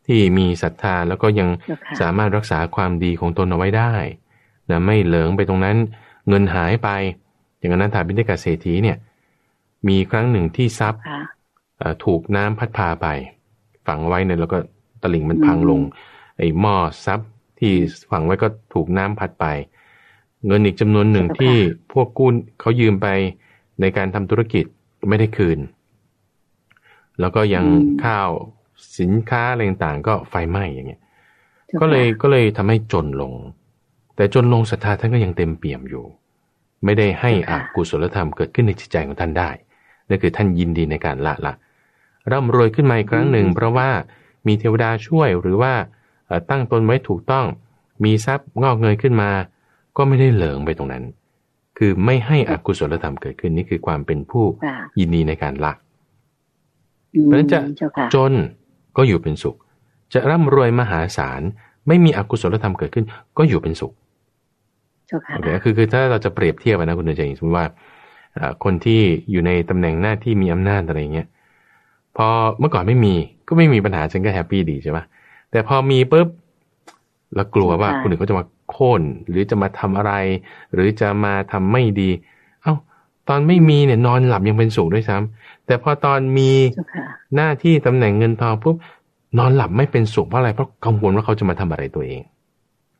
[0.08, 1.50] ที่มีศรัทธาแล้วก็ยัง
[2.02, 3.94] สามารถรักษาความดีของตนเอาไว้ได้
[4.70, 5.78] นะไม่เหลิงไปตรงนั้น
[6.30, 6.90] เงินหายไป
[7.58, 8.98] อย่างนั้นถาบินได้กับเศรษฐีเนี่ย
[9.88, 11.02] มีครั้งหนึ่งที่ทรัพย์
[12.06, 13.08] ถูกน้ำพัดพาไป
[13.88, 14.58] ฝังไว้เนี่ยแล้วก็
[15.02, 15.82] ตลิ่งมันพังลง
[16.38, 17.74] ไอ้หม้อทรัพย์ที่
[18.12, 19.46] ฝังไว้ก็ถูกน้ำพัดไป
[20.48, 21.56] เงินอีกจำนวนหนึ่งที่
[21.94, 23.08] พวกกู้เขายืมไป
[23.82, 24.66] ในการทำธุรกิจ
[25.10, 25.60] ไม่ได้คืน
[27.20, 27.66] แล้วก็ยัง
[28.06, 28.30] ข้าว
[29.00, 31.02] สินค้าอะไรต่างๆก็ไฟไหม้อย่างเงี้ย
[31.82, 33.34] ก็เลยก็เลยทำให้จนลง
[34.16, 36.06] แต่จนลงศรัทธาท่านก็ยังเต็มเปี่ยมอยู่
[36.86, 39.50] ไม่ได้ให้อกุศลธรรมเกิดขึ้นในจิตใจของท่านได้
[40.10, 41.54] นั่นคือท่านยินดีในการละละ
[42.32, 43.90] ร่ำรวยขึ้นมาอีกครั้งหนึ่ง เพราะว่า
[44.48, 45.74] มีเทวดาช่วยหรือว่า
[46.50, 47.46] ตั้งตนไว้ถูกต้อง
[48.04, 49.30] มีทรัพย์งอกเงยขึ้นมา
[49.98, 51.04] ก็ไม่ได้เหลิงไปตรงนั้น
[51.78, 54.46] คือไม่ให้อกุศลธรรมเกิดขึ้นนี่คือความเป็นผู้
[55.00, 55.74] ยินดีในการละ
[57.24, 57.60] เพราะฉะนั้นจะ
[58.16, 58.34] จน
[58.98, 59.56] ก็อยู่เป็นสุข
[60.14, 61.42] จะร่ำรวยมหาศาล
[61.88, 63.06] ไม่มีอกุศลธรรมเกิดขึ้น
[63.38, 63.94] ก็อยู่เป็นสุข
[65.34, 67.68] โอเคคือคือถ้าเราจะเปรียบเทียบนะคุณเดชสมมติว่า
[68.64, 71.28] คนที่อยู่ในตำแหน่งหน้าที่มีอำนาจอะไรเงี้ย
[72.18, 72.28] พอ
[72.60, 73.16] เมื่อก่อนไม่มี
[73.48, 75.00] ก็ไม่มีปัญหาฉันก็แฮปปี้ดีใช่ไหม
[75.52, 76.28] แต่พอมีปุ๊บ
[77.36, 80.14] เรากลัวว่าคนอื่นเขาจะมาโค่นหรือจะมาทำอะไร
[80.74, 82.10] หรือจะมาทำไม่ดี
[82.64, 82.74] เอ้า
[83.28, 86.52] ตอนไม่มีเนี่ยนอนหลับยังเป็นสุขด้วยซ้ำ แต่พอตอนมี
[87.36, 88.76] หน้าที่ตำแหน่งเงินทองปุ๊บ
[89.38, 92.22] นอนหลับไม่เป็นสุขเพราะอะไรเพราะกังวลว่าเขาจะมาทำอะไรตัวเอง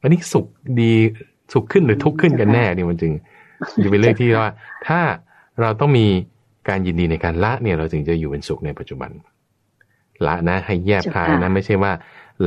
[0.02, 0.46] อันนี้สุข
[0.82, 0.94] ดี
[1.54, 3.12] สุขขึ้นหรือทุกข์ขึ้นกันแน่เนี่ยมันจึง
[3.84, 4.52] จะเป็นเรื่องที่ว่า
[4.88, 5.00] ถ้า
[5.62, 6.06] เราต้องมี
[6.70, 9.12] การยินดีในการละเนี่ยเราจึงจะอยู่เป็นสุขในปัจจุบัน
[10.26, 11.92] ละนะให้แยบคายนะไม่ใช่ว่า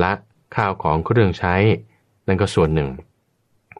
[0.02, 0.12] ละ
[0.56, 1.54] ข้าวของเครื่องใช้
[2.26, 2.88] นั่นก็ส่วนหนึ่ง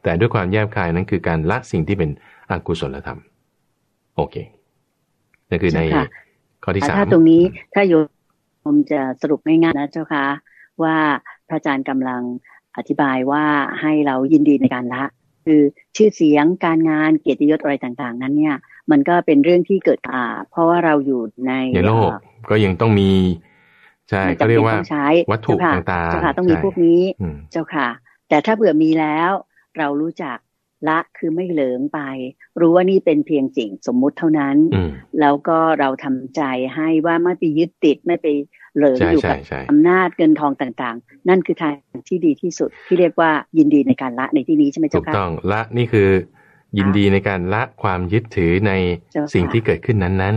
[0.03, 2.09] แต่ด้วยความแยบคายนั้นคือการละสิ่งที่เป็น
[2.51, 3.19] อกุศลธรรม
[4.15, 4.35] โอเค
[5.49, 5.81] นั่นคือใน
[6.63, 7.41] ข้อที่สามถ้าตรงนี้
[7.73, 7.93] ถ้าโย
[8.73, 10.25] มจะสรุปง่ายๆนะเจ้าค่ะ
[10.83, 10.95] ว่า
[11.47, 12.21] พระอาจารย์กำลัง
[12.77, 13.43] อธิบายว่า
[13.81, 15.03] ให้เรายินดีในการละ
[15.45, 15.61] คือ
[15.95, 18.55] ชื่อเสียงการงานเกียรติยศอะไรต่างๆ นั้นเนี่ย
[18.91, 21.53] มันก็เป็นเรื่องที่เกิดอ่า เพราะว่าเราอยู่ใน
[21.87, 22.09] โลก
[22.49, 23.11] ก็ยังต้องมี
[24.09, 24.77] ใช่ก็เรียกว่า
[25.31, 27.01] วัตถุต่างๆเจ้าค่ะต้องมีพวกนี้
[27.51, 27.87] เจ้าค่ะ
[28.29, 29.31] แต่ถ้าเผื่อมีแล้ว
[29.77, 30.37] เรารู้จัก
[30.87, 31.99] ละคือไม่เหลิงไป
[32.59, 34.57] รู้ว่านี่เป็นเพียงสิ่งสมมุติเท่านั้น
[35.19, 36.41] แล้วก็เราทำใจ
[36.75, 38.27] ให้ว่าไม่ไปยึดติดไม่ไป
[38.77, 39.37] เหลิงอยู่กับ
[39.69, 41.73] อำนาจเงินทองต่างๆ นั่นคือทาง
[42.07, 46.09] ที่ดีที่สุดที่เรียกว่ายินดีในการละในที่นี้ใช่ไหมเจ้าค่ะถูกต้องละนี่คือ
[46.77, 48.71] ยินดีในการละความยึดถือใน
[49.33, 50.35] สิ่งที่เกิดขึ้นนั้น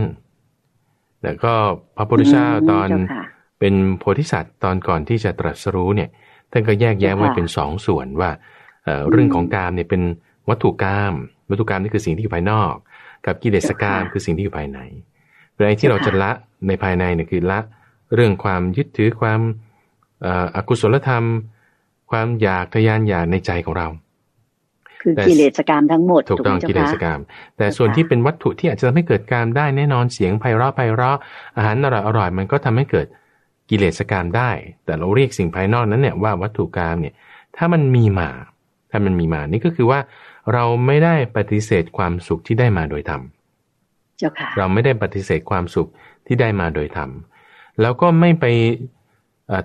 [0.61, 1.53] ๆแล้วก็
[1.97, 2.89] พระพุทธเจ้าตอน
[3.59, 6.09] เป็นโพธิสัตว์ตอนก่อนที่จะตรัสรู้เนี่ย
[6.51, 8.31] ท่านก็แยกแยะไว้เป็นสองส่วนว่า
[9.09, 10.01] เรื่องของกามเนี่ยเป็น
[10.49, 11.13] วัตถุกรรม
[11.49, 12.73] วัตถุกรรมนี่คือสิ่งที่อยู่ภายนอก
[13.25, 14.79] กับกิเลสกรรมคือสิ่งที่อยู่ภายใน
[15.55, 16.31] เรื่องที่เราจะละ
[16.67, 17.59] ในภายในเนี่ยคือละ
[18.15, 19.39] เรื่องความยึดถือความ
[20.55, 21.23] อกุศลธรรม
[22.11, 23.87] ความอยากทยานอยากในใจของเรา
[25.01, 27.19] คือกิเลสกรรมทั้งหมดถูกต้องกิเลสกรรม
[27.57, 31.17] แต่ส่วนที่เป็นวัตถุที่อาจจะทำให้เกิดกรรมได้แน่นอนเสียงไพเราะไพเราะ
[31.57, 33.07] อาหารอร่อยอร่อยมันก็ทำให้เกิด
[33.69, 34.49] กิเลสกรรมได้
[34.85, 37.13] แต่เราเรียกสิ่งภายนอกนั้นเนี่ยว่าวัตถุกรรมเนี่ย
[37.57, 38.29] ถ้ามันมีมา
[38.91, 39.99] ถ้ามันมีมานี่ก็คือว่า
[40.53, 43.21] เราไม่ได้ปฏิเสธความสุขที่ได้มาโดยธรรม
[44.57, 45.89] เราไม่ได้ปฏิเสธความสุข
[46.25, 47.09] ที่ได้มาโดยธรรม
[47.81, 48.45] แล้วก็ไม่ไป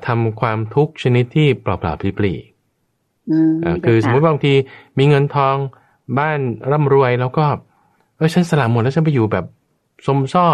[0.06, 4.52] ทำความทุกข์ชนิดที่เปล่าๆพลีๆคือสมมติบางที
[4.98, 5.56] มีเงินทอง
[6.18, 6.38] บ้าน
[6.70, 7.44] ร่ำรวยแล้วก็
[8.16, 9.44] เออฉันสละหมดแล้วฉันไปอยู่แบบ
[10.06, 10.46] สมซ่อ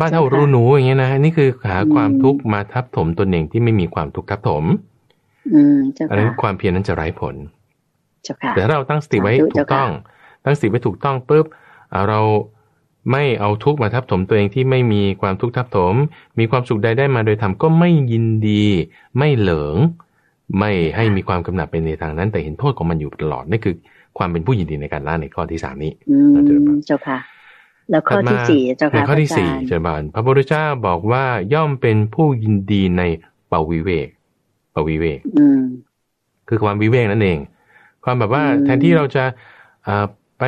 [0.00, 4.64] บ้านเท่ารูหนูอย่างเงี้ยนะนี่คือหาความทุกข์มาทับถมตนเองที่ไม่มีความทุกข์ทับถม
[6.10, 7.34] อันนั้นความเพียรนั้นจะไร้ผล
[8.54, 9.90] แต่ถ้าเราตั้งสติไว้ถูกต้อง
[10.44, 11.46] ตั้งสติไว้ถูกต้องปุ๊บ
[12.08, 12.20] เรา
[13.12, 15.94] ไม่เอาทุกข์มาทับถมตัวเองที่ไม่มีความทุกข์ทับถม
[16.38, 18.66] มีความสุขใดได้มาโดยธรรมก็ไม่ยินดี
[19.18, 19.76] ไม่เหลิง
[20.58, 23.74] ไม่ให้มีความกำหนัดเป็นในทางนั้น แต่เห็นโทษของมันอยู่ตลอดนี่คือ
[24.18, 25.92] ความเป็นผู้ยินดีในการละในข้อที่สามนี้
[26.86, 27.18] เจ้าค่ะ
[27.90, 33.02] แล้วข้อที่สี่เจ้าค่ะข้อที่สี่เจ้าบานพระพุทธเจ้าบอกว่าย่อมเป็นผู้ยินดีใน
[33.48, 34.08] เปวิเวก
[34.72, 35.20] เปวิเวก
[36.48, 37.38] คือความวิเวกนั่นเอง
[38.08, 39.24] ความแบบว่าแทนที่เราจะ
[40.38, 40.44] ไป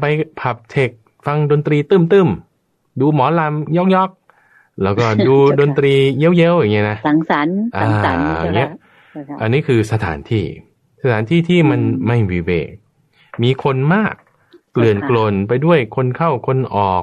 [0.00, 0.04] ไป
[0.40, 0.90] ผับเทค
[1.26, 2.28] ฟังดนตรีตึมตึม
[3.00, 4.10] ดูหมอลำยอกยอก
[4.82, 8.70] แล้วก็ดูดนตรีเย้ยวๆอย่างเงี้ยนะสังสรรค์สังสรรค์อย่างเงี้ย
[9.42, 10.44] อันนี้คือสถานที่
[11.02, 12.72] สถานที่ที่มันไม่วิเวก
[13.42, 14.14] มีคนมาก
[14.72, 17.02] เกลื่อนกลนไปด้วยคนเข้าคนออก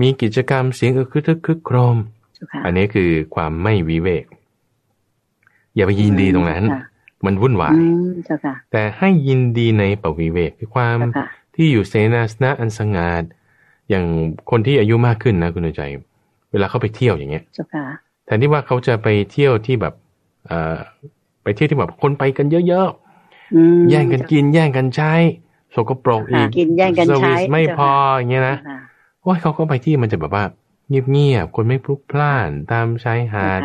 [0.00, 1.96] มีกิจกรรมเสียงคึกคึกคึกโครม
[2.64, 4.24] อันนี้คือความไม่วิเวก
[5.74, 6.64] อย่าไปยินดีตรงนั้น
[7.26, 7.76] มันวุ่นวาย
[8.72, 10.96] แต่ให้ยินดีในปวิเวกคือความ
[11.54, 13.22] ที่อยู่เสนาสนะอันสงัด
[13.90, 14.04] อย่าง
[14.50, 15.82] คนที่อายุมากขึ้นนะคุณใจ
[16.52, 17.44] เวลาเขาไปเที่ยวอย่างเงี้ย
[18.26, 19.94] แทนที่ว่าเขาจะไปเที่ยวที่แบบ
[20.46, 20.76] เอ่อ
[21.42, 25.12] ไปเที่ยวที่แบบคนไปกันเยอะๆแย่งกันกิน แย่งกันใช้
[25.74, 28.56] สกปรกอีกกินแย่งกันใช้ไม่พออย่างเงี้ยนะ
[29.26, 30.44] ว่าเขาก็ไปที่มันจะแบบว่า
[30.88, 33.60] เงียบๆคนไม่พลุกพล่านตามชายหาด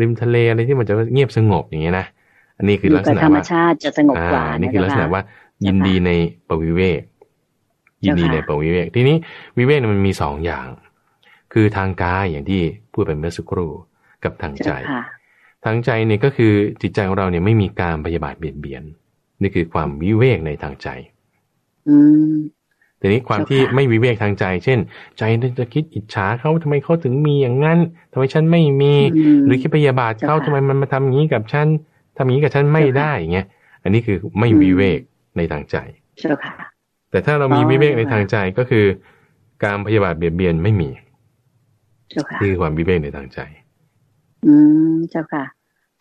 [0.00, 2.06] ริมทะเลอะไรที่มันจะเงียบสงบอย่างเงี้ยนะ
[2.58, 5.22] อันนี้คือลักษณะว่าธรรมชาติจะสงบกว่านี่คือลักษณะว่า
[5.66, 6.10] ยินดีใน
[6.48, 7.02] ปวิเวก
[8.04, 9.16] ยินดีในปวิเวก ทีนี้
[9.58, 10.66] วิเวกมันมีสองอย่าง
[11.52, 13.70] คือทางกายอย่างที่พูดไปเมื่อสักครู่
[14.24, 14.70] กับทางใจ
[15.64, 18.82] ทางใจเนี่ยก็คือจิตใจของเราเนี่ยไม่มีการพยาบาทเบียดเบียน
[19.42, 20.88] นี่คือความวิเวกในทางใจ
[21.88, 21.96] อื
[22.30, 22.34] ม
[23.00, 24.78] ทีนี้ความที่ไม่วิเวกทางใจ เช่น
[25.18, 25.22] ใจ
[25.58, 27.78] จะคิดอิจฉาเขาทำไมเขาถึงมีอย่างนั้น
[28.12, 28.94] ทำไมฉันไม่มี
[29.44, 31.66] หรือคิดพยาบาทเขาทำไมมันมาทำอย่างนี้กับฉัน
[32.16, 33.46] ทำอย่างนี้กับฉันไม่ได้อย่างเงี้ย
[33.82, 35.00] อันนี้คือไม่วิเวก
[35.36, 35.76] ในทางใจ
[36.20, 36.54] ใช่ค่ะ
[37.10, 38.84] แต่ถ้าเรามีวิเวกในทางใจก็คือ
[39.64, 40.90] การพยาบาทเบียดเบียนไม่มี
[42.40, 43.38] นี่คือความวิเวกในทางใจ
[44.46, 44.54] อื
[44.92, 45.44] มเจ้าค่ะ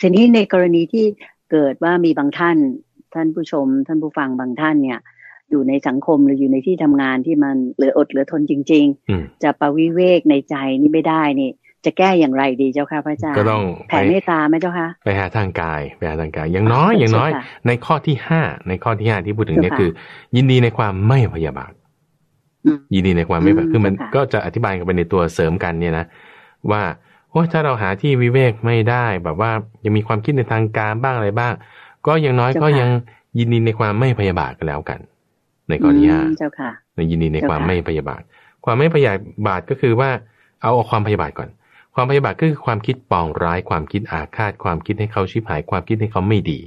[0.01, 1.05] ทีนี้ในกรณีที่
[1.51, 2.57] เกิดว่ามีบางท่าน
[3.13, 4.99] ท่านผู้ชม ท่านผู้ฟังบางท่านเนี่ย
[5.49, 11.49] อยู่ในสังคมหรืออยู่ในที่ทำงานที่มันเหลืออดเหลือทนจริง ๆ จะปวิเวกในใจนี่ไม่ได้นี่
[11.85, 17.31] จะแก้อย่างไรดีเจ้าค่ะพระอาจารย์ก็ต้องแผ่เมตตาไหมเจ้าค่ะไปหาทางกายไปหาทางกาย อย่างน้อยอย่างน้อย
[17.67, 19.89] ในข้อที่ห้าในข้อที่ห้าที่พูดถึงเนี่ยคือ
[20.35, 21.71] ยินดีในความไม่พยาบาท
[22.93, 26.05] ยินดีในความไม่แบบคือมันก็จะอธิบายกันไปในตัวเสริมกันเนี่ยนะ
[26.71, 26.83] ว่า
[27.31, 29.51] โอ้ถ้าเราหาที่วิเวกไม่ได้แบบว่า
[29.85, 31.53] ยังมีความคิดในทางการบ้างอะไรบ้าง
[32.07, 32.89] ก็อย่างน้อยก็ยัง
[33.39, 34.99] ยินดีในความไม่พยาบาทกันแล้วกัน
[35.69, 36.21] ในข้อที่ห้า
[36.95, 38.21] ในยินดีในความไม่พยาบาท
[38.65, 39.13] ความไม่พยา
[39.47, 40.09] บาทก็คือว่า
[40.61, 41.49] เอาเอาความพยาบาทก่อน
[41.95, 46.59] ความพยาบาทก็คือความคิดปองร้ายความคิดอาฆาต ความคิดให้เขาชิบหาย ความคิดให้เขาไม่ดี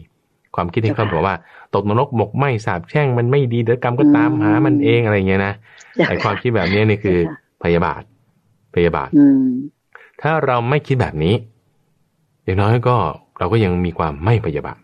[0.55, 1.35] ความคิดให้เขาบอกว่า
[1.75, 5.55] ตกนรกหมกไหมสาบแช่งมันไม่ดีเดี๋ยวกรรมก็ตามหามันเองอะไรเงี้ยนะ
[6.09, 7.19] ไอความคิดแบบนี้นี่คือ
[7.63, 8.03] พยาบาท
[8.75, 9.11] พยาบาท
[10.23, 11.35] ถ้าเราไม่คิดแบบนี้
[12.45, 12.97] อย่างน้อยก็
[13.39, 14.79] เราก็ยังมีความไม่พยาบาท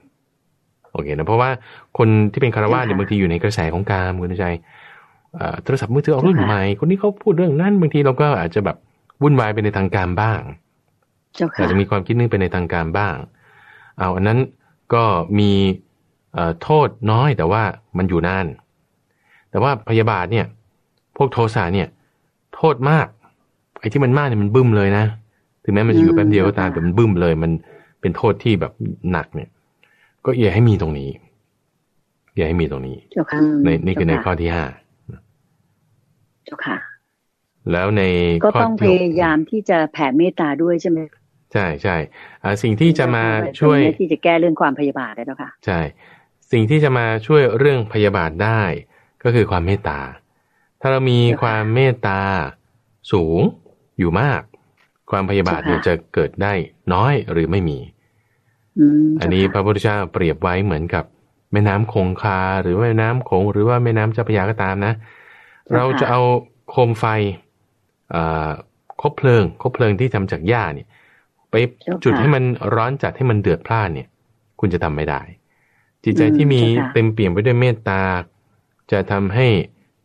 [0.93, 1.51] โอเคนะเพราะว่า
[1.99, 4.47] คนที่เป็นคารวะเนี่ยบางทีอยู่ในกระแสของการคุณใจ
[5.65, 8.77] โทรศัพท์มือถือออกรุ่นใหม่ คนนี้เขาพูดเรื่องนั้นบางทีเราก็อาจจะแบบ
[9.23, 10.41] วุ่นวายไปในทางการบ้าง
[11.57, 13.15] อาจจะมีความคิดนึงไปในทางการบ้าง
[13.99, 14.39] เอาอันนั้น
[14.95, 15.05] ก็
[15.39, 15.51] มี
[16.63, 17.63] โทษน้อยแต่ว่า
[17.99, 18.47] มันอยู่นาน
[19.51, 20.47] แต่ว่าพยาบาทเนี่ย
[21.17, 21.89] พวกโทสะเนี่ย
[22.55, 23.07] โทษมาก
[23.81, 25.05] ไอ้ที่มันมากเนี่ยมันบึ้มเลยนะ
[25.65, 27.51] ถึงแม้มันอยู่แป๊บเดียวก็ตามแต่มันบึ้มเลย มัน
[28.01, 28.73] เป็นโทษที่แบบ
[29.13, 29.49] หนักเนี่ย
[30.25, 31.11] ก็อย่าให้มีตรงนี้
[32.37, 34.65] อย่าให้มีตรงนี้เจ้าค่ะในนี่คือในข้อที่ห้า
[36.45, 36.77] เจ้าค่ะ
[37.73, 38.03] แล้วใน
[38.45, 40.99] ก็ข้อต้องพที่หกยายามที่จะแผ่เมตตาด้วยใช่ไหม
[41.53, 41.97] ใช่ใช่
[42.43, 43.25] อ่าสิ่งที่จะมา
[43.61, 45.81] ช่วยตรงนี้ที่จะแก้เรื่องความพยาบาทได้เจ้าค่ะใช่
[46.53, 48.63] สิ่งที่จะมาช่วยเรื่องพยาบาทได้
[49.25, 50.01] ก็คือความเมตตา
[50.81, 52.21] ถ้าเรามีความเมตตา
[53.13, 53.41] สูง
[53.99, 54.43] อยู่มาก
[55.11, 56.53] ความพยาบาทเนี่ยเจ้าค่ะจะเกิดได้
[56.93, 57.79] น้อยหรือไม่มี
[58.79, 61.05] อืมอันนี้พเจ้าระพุทธเจ้าเปรียบไว้เหมือนกับ
[61.53, 64.95] แม่น้ำคงคาหรือว่าแม่น้ำโขงหรือว่าแม่น้ำเจ้าพระยาก็ตามนะ
[65.75, 66.21] เราจะเอา
[66.71, 67.44] โคมไฟเอ่อ
[69.01, 70.89] คบเพลิงคบเพลิงที่ทำจากหญ้าเนี่ย
[71.51, 71.55] ไป
[72.05, 74.09] จุดให้มันร้อนจัดให้มันเดือดพล่านเนี่ย
[74.61, 75.21] คุณจะทำไม่ได้
[76.05, 78.03] จิตใจที่มีเต็มเปี่ยมไปด้วยเมตตา
[78.93, 79.47] จะทำให้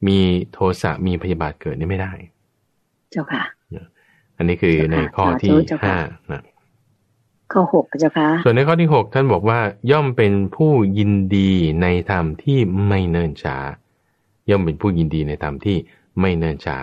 [0.07, 0.19] มี
[0.51, 2.13] โทสะมีพยาบาทเกิดนี่ไม่ได้
[3.11, 3.43] เจ้าค่ะ
[4.37, 5.97] อันนี้คือในข้อที่เจ้าค่ะห้า
[6.31, 6.43] นะ
[7.53, 9.59] ข้อหกเจ้าค่ะส่วนในข้อที่หกท่านบอกว่า
[9.91, 13.57] ย่อมเป็นผู้ยินดีในธรรมที่ไม่เนิ่นช้า
[14.49, 15.77] ย่อมเป็นผู้ยินดีในธรรมที่
[16.19, 16.77] ไม่เนิ่นช้า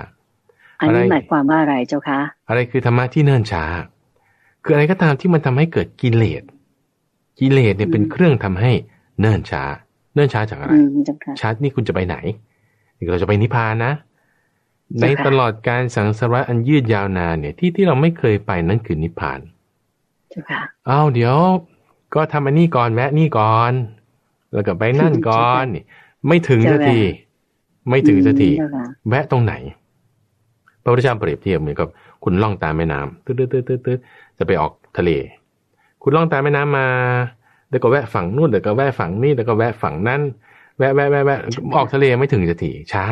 [0.81, 3.65] อันนี้อะไรหมายความว่าอะไรเจ้าค่ะอะไรคือธรรมะที่เนิ่นช้า
[4.65, 6.43] คืออะไรก็ตามที่มันทำให้เกิดกิเลส
[7.39, 8.73] กิเลสเนี่ยเป็นเครื่องทำให้
[9.21, 9.65] เนิ่นช้า
[10.15, 12.17] เนิ่นช้าจากอะไรอืมเจ้าค่ะช้านี่คุณจะไปไหน
[13.11, 13.93] เราจะไปนิพพานนะ
[14.99, 19.41] เจ้าค่ะในตลอดการสังสารวัฏอันยืดยาวนานเนี่ยที่ที่เราไม่เคยไปนั่นคือนิพพาน
[20.31, 21.37] เจ้าค่ะอ้าวเดี๋ยว
[22.15, 23.73] ก็ทำอันนี้ก่อนแวะนี่ก่อน
[24.55, 25.85] แล้วก็ไปนั่นก่อนนี่
[26.29, 26.99] ไม่ถึงสักที
[27.89, 29.55] ไม่ถึงสักทีเจ้าค่ะแวะตรงไหน
[30.87, 31.89] พระพุทธเจ้าเปรียบเทียบเหมือนกับ
[32.25, 33.99] คุณล่องตามแม่น้ำตืดตืดตืดตืดตืด
[34.39, 35.11] จะไปออกทะเล
[36.03, 36.87] คุณล่องตามแม่น้ำมา
[37.69, 40.21] เดี๋ยวก็แวะฝั่งนู่นเดี๋ยวก็แวะฝั่งนี้เดี๋ยวก็แวะฝั่งนั้น
[40.79, 41.39] แวะแวะแวะแวะ
[41.77, 43.05] ออกทะเลไม่ถึงสักทีช้า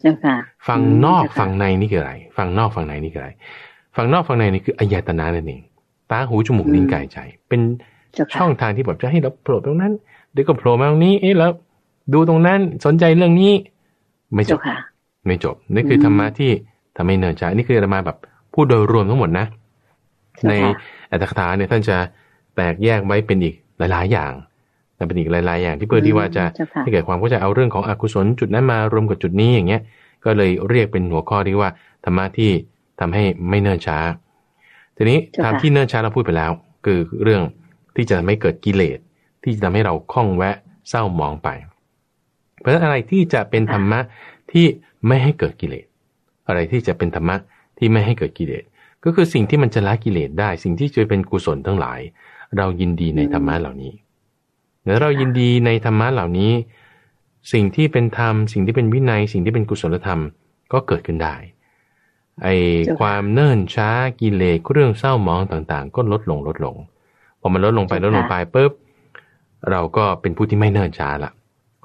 [0.00, 0.36] เจ้าค่ะ
[0.68, 3.30] ฝั่งนอกเจ้าค่ะฝั่งในนี่คืออะไรฝั่งนอกฝั่งในนี่คืออะไร
[3.96, 5.62] ฝั่งนอกฝั่งในนี่คืออายตนะนั่นเอง
[6.10, 7.60] ตาหูจมูกลิ้นกายใจ เป็น
[8.14, 9.92] เจ้าค่ะช่องทางที่แบบจะให้เราโผล่ตรงนั้น
[10.32, 11.50] เดี๋ยวก็โผล่มาตรงนี้ เอ๊ะแล้ว
[12.12, 13.52] ดูตรงนั้นสนใจเรื่องนี้
[14.34, 14.76] ไม่จเจ้าบค่ะ
[15.26, 16.50] ไม่จบนี่คือมธรรมะที่
[16.96, 18.18] ทำให้เนินช้านี่คือธรรมาแบบ
[18.54, 19.46] พูดโดยรวมทั้งหมดนะ
[20.36, 20.72] เจ้าในค่ะ
[21.10, 21.96] อัตถกถาเนี่ยท่านจะ
[22.56, 24.32] แตกแยกไว้เป็นอีกหลาย ๆ อย่าง
[24.96, 29.82] แต่เป็นอีกหลาย ๆ อย่างที่เพื่อที่ว่าจะเจ้าค่ะให้เกิดความเข้าใจเอาเรื่องของอกุศลจุดนั้นมารวมกับจุดนี้อย่างเงี้ย
[30.24, 31.70] ก็เลยเรียกเป็นหัวข้อที่ว่า
[32.04, 32.50] ธรรมะที่
[33.00, 33.98] ทำให้ไม่เนิ่นช้า
[34.96, 36.50] ทีนี้เจ้าค่ะทำที่เนิ่นช้าเราพูดไปแล้ว
[36.84, 37.42] คือเรื่อง
[37.96, 38.98] ที่จะทำให้เกิดกิเลส
[39.42, 40.56] ที่จะทำให้เราคล่องแวะ
[40.88, 41.48] เศร้าหมองไป
[42.60, 44.00] เพราะฉะนั้นอะไรที่จะเป็นธรรมะ
[44.52, 44.66] ที่
[45.06, 45.86] ไม่ให้เกิดกิเลส
[46.46, 47.36] อะไรที่จะเป็นธรรมะ
[47.78, 48.64] ที่ไม่ให้เกิดกิเลส
[49.04, 52.00] ก็คือสิ่งที่มันจะละกิเลสได้ สิ่งที่จะเป็นกุศลทั้งหลาย
[52.56, 53.92] เรายินดีในธรรมะเหล่านี้
[54.86, 56.52] แล้วเรายินดีในธรรมะเหล่านี้
[57.52, 60.20] สิ่งที่เป็นธรรม สิ่งที่เป็นวินัย สิ่งที่เป็นกุศลธรรม
[60.72, 61.34] ก็เกิดขึ้นได้
[62.42, 62.48] ไอ
[62.84, 66.76] เจ้าค่ะความเนิ่นช้ากิเลสเรื่องเศร้าหมองต่างๆ ก็ลดลงลดลง
[67.40, 68.72] พอมันลดลงไปลดลงไปปุ๊บ
[69.70, 71.30] เราก็เป็นผู้ที่ไม่เนิ่นช้าละ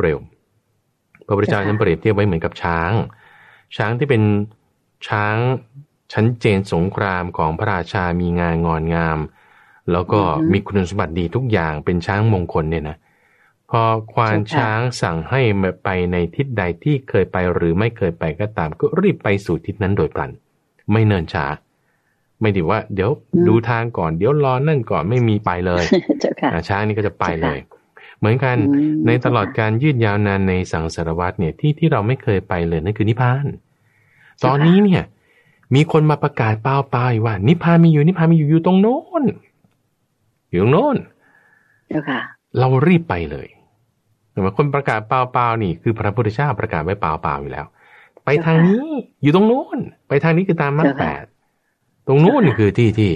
[0.02, 0.17] เร็ว
[1.26, 2.91] พระพุทธเจ้าท่านเปรียบเทียบไว้เหมือนกับช้าง
[3.77, 4.23] ช้างที่เป็น
[5.07, 5.38] ช้าง
[6.13, 9.19] ชั้นเจนสงครามของพระราชามีงานงอนงาม
[9.91, 12.97] แล้วก็อือฮึมีคุณสมบัติดีทุกอย่างเป็นช้างมงคลเนี่ยนะ
[13.69, 13.81] พอ
[14.13, 15.41] ควานเจ้าค่ะช้างสั่งให้
[15.84, 20.31] ไปในทิศใดที่เคยไปหรือไม่เคยไปก็ตาม ก็รีบไปสู่ทิศนั้นโดยพลัน
[20.91, 21.45] ไม่เนินช้า
[22.41, 23.12] ไม่ดีว่า เดี๋ยว
[23.47, 25.84] ดูทางก่อน เดี๋ยวรอนั่นก่อนไม่มีไปเลย
[26.21, 27.57] เจ้าค่ะอ่าช้างนี่ก็จะไปเลย
[28.21, 33.45] เหมือนกันอืมในตลอดการยืดยาวนานในสังสารวัตรเนี่ยที่ที่เราไม่เคยไปเลยนั่นคือนิพพาน
[34.43, 35.03] ตอนนี้เนี่ย
[35.75, 39.23] มีคนมาประกาศเปล่าเปล่าๆว่า นิพพานมีอยู่นิพพานมีอยู่อยู่ตรงโน้น
[40.49, 40.97] อยู่ตรงโน้น
[41.88, 42.19] เจ้าค่ะ
[42.60, 43.47] เรารีบไปเลย
[44.31, 47.65] เห็นไหมคนประกาศเปล่าเปล่าๆนี่คือพระพุทธเจ้าประกาศไว้เปล่าเปล่าๆอยู่แล้ว
[48.25, 48.86] ไปทางนี้
[49.23, 51.25] อยู่ตรงโน้นไปทางนี้คือตามมรรคเจ้าค่ะแปด
[52.07, 53.12] ตรงโน้นเจ้าค่ะนี่คือที่ที่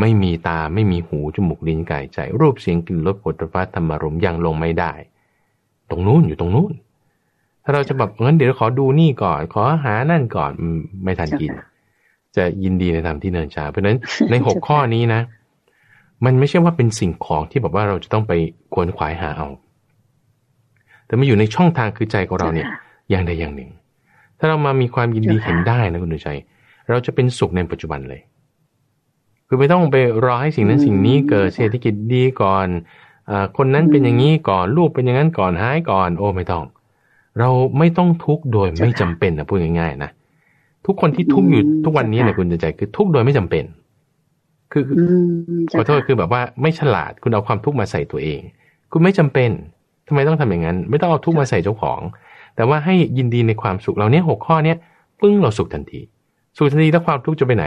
[0.00, 4.92] ไม่มีตาไม่มีหูจมูกลิ้นกายใจ รูปเสียงกลิ่นรสผลิตภัณฑ์ธรรมารมณ์ยังลงไม่ได้
[5.90, 6.72] ตรงนู้นอยู่ตรงนู้น
[7.64, 11.50] ถ้าเราจะแบบงั้นเดี๋ยวขอดูนี่ก่อน ขอหานั่นก่อนอืมไม่ทันกิน
[12.32, 13.98] เจ้าค่ะจะยินดีในธรรมที่เนินช้าเพราะฉะนั้น
[14.30, 15.20] ในหกเจ้าค่ะข้อนี้นะ
[16.24, 18.32] มันไม่ใช่ว่าเป็นสิ่งของที่แบบว่าเราจะต้องไป
[18.74, 19.48] ควนขวายหาเอา
[21.06, 23.70] แต่มันอยู่ในช่องทางคือใจของเราเนี่ยจ้าค่ะอย่างใดอย่างหนึ่ง
[24.38, 26.38] ถ้าเรามามีความยินดีเจ้าค่ะเห็นได้นะคุณดุชัย
[26.90, 28.20] เราจะเป็นสุขในปัจจุบันเลย
[29.52, 32.66] คือไม่ต้องไปรอให้สิ่งนั้นสิ่งนี้เกิดเศรษฐกิจดีก่อน
[33.30, 36.64] อาคนนั้นเป็นอย่างนี้ก่อนลูกเป็นอย่างนั้นก่อนหายก่อน โอ้ไม่ต้อง
[37.38, 40.10] เราไม่ต้องทุกข์โดยไม่จำเป็นนะพูดง่ายๆนะ
[40.86, 43.64] ทุกคนที่ทุกข์อยู่อืมทุกวันนี้เนี่ยเจ้าค่ะคุณดุชัยคือทุกข์โดยไม่จำเป็น
[44.72, 45.04] คือคืออื
[45.58, 48.40] มขอโทษคือแบบว่าไม่ฉลาดคุณเอาความทุกข์มาใส่ตัวเอง
[48.92, 49.50] คุณไม่จำเป็น
[50.08, 52.00] ทำไมต้องทำอย่างนั้น ไม่ต้องเอาทุกข์มาใส่เจ้าของ
[52.56, 54.76] แต่ว่าให้ยินดีในความสุขเราเนี่ยหกข้อเนี้ย
[55.20, 56.00] ปึ้งเราสุขทันที
[56.56, 57.64] สุขทันทีแล้วความทุกข์จะไปไหน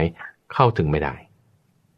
[0.54, 1.15] เข้าถึงไม่ได้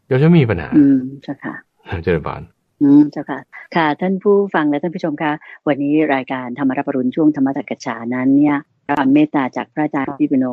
[0.08, 1.56] เดี๋ยวจะมีปัญหา อืมเจ้าค่ะ
[2.04, 2.41] เจริญพร
[2.82, 3.39] อืมเจ้าค่ะ
[3.76, 5.32] ค่ะ ท่านผู้ฟังและท่านผู้ชมคะ
[5.67, 8.58] วันนี้รายการธรรมรับปรุณช่วงธรรมจักรชานั้นเนี่ย
[8.89, 10.46] ความเมตตาจากพระอาจารย์พิปิโน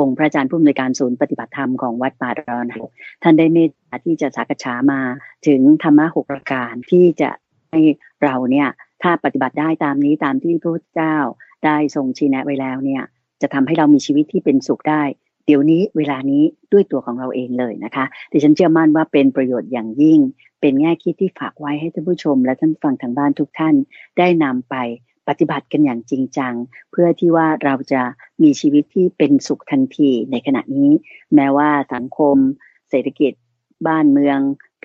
[0.00, 2.64] องค์พระอาจารย์ผู้อำนวยการศูนย์ปฏิบัติธรรมของวัดป่าดอน
[3.22, 5.00] ท่านได้เมตตาที่จะสักษามา
[5.46, 7.30] ถึงธรรมะหกประการที่จะ
[7.70, 7.80] ให้
[8.22, 8.68] เราเนี่ย
[9.02, 11.16] ถ้าปฏิบัติได้ตามนี้ตามที่พระพุทธเจ้า
[11.64, 13.02] ได้ทรงชี้แนะไว้แล้วเนี่ย
[13.42, 15.02] จะทำให้เรามีชีวิตที่เป็นสุขได้
[15.46, 20.20] เดี๋ยวนี้เวลานี้ด้วยตัวของเราเองเลยนะคะดิฉันเชื่อมั่นว่าเป็นประโยชน์อย่างยิ่ง
[20.60, 23.74] เป็นแง่คิดที่ฝากไว้ให้ท่านผู้ชม และท่านฟังทางบ้านทุกท่าน
[24.18, 24.74] ได้นำไป
[25.28, 26.54] ปฏิบัติกันอย่างจริงจัง
[26.90, 28.02] เพื่อที่ว่าเราจะ
[28.42, 30.90] มีชีวิตที่เป็นสุขทันทีในขณะนี้
[31.34, 32.36] แม้ว่าสังคม
[32.90, 33.32] เศรษฐกิจ
[33.86, 34.38] บ้านเมือง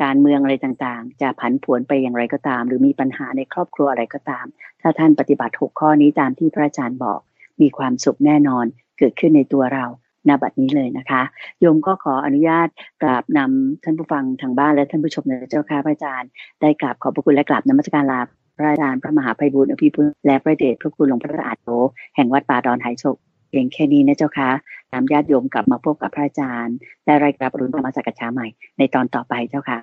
[0.04, 4.46] การเมืองอะไรต่างๆ จะผันผวนไปอย่างไรก็ตาม หรือมีปัญหาในครอบครัวอะไรก็ตาม
[4.82, 7.20] ถ้าท่านปฏิบัติหกข้อนี้ตามที่พระอาจารย์บอก
[7.62, 8.66] มีความสุขแน่นอน
[9.00, 9.86] เกิดขึ้นในตัวเรา
[10.28, 11.22] ณบัดนี้เลยนะคะ
[11.60, 12.68] โยมก็ขออนุญาต
[13.02, 16.30] กราบนำท่านผู้ฟังทางบ้านและท่านผู้ชมในเจ้าค่ะพระอาจารย์
[16.62, 18.22] ได้กราบขอบพระคุณและกราบนมัสการลา
[18.58, 21.70] พระอาจารย์พระมหาภัยบุญอภิปุและพระเดชพระคุณหลวงพระอาจโต
[22.16, 23.18] แห่งวัดป่าดอนไหโศก
[23.50, 24.50] เพียงแค่นี้นะเจ้าค่ะ
[24.94, 29.80] นำญาติโยมกลับมาพบกับพระอาจารย์ และรายการปรุณธรรมสักษาใหม่ในตอนต่อไปเจ้าค่ะ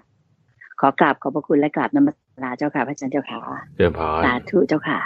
[0.81, 3.39] ขอกราบขอบพระคุณและกราบนมัสการลาเจ้าค่ะพระอาจารย์เจ้าค่ะ
[3.77, 4.99] เจริญพรสาธุเจ้าค่ะ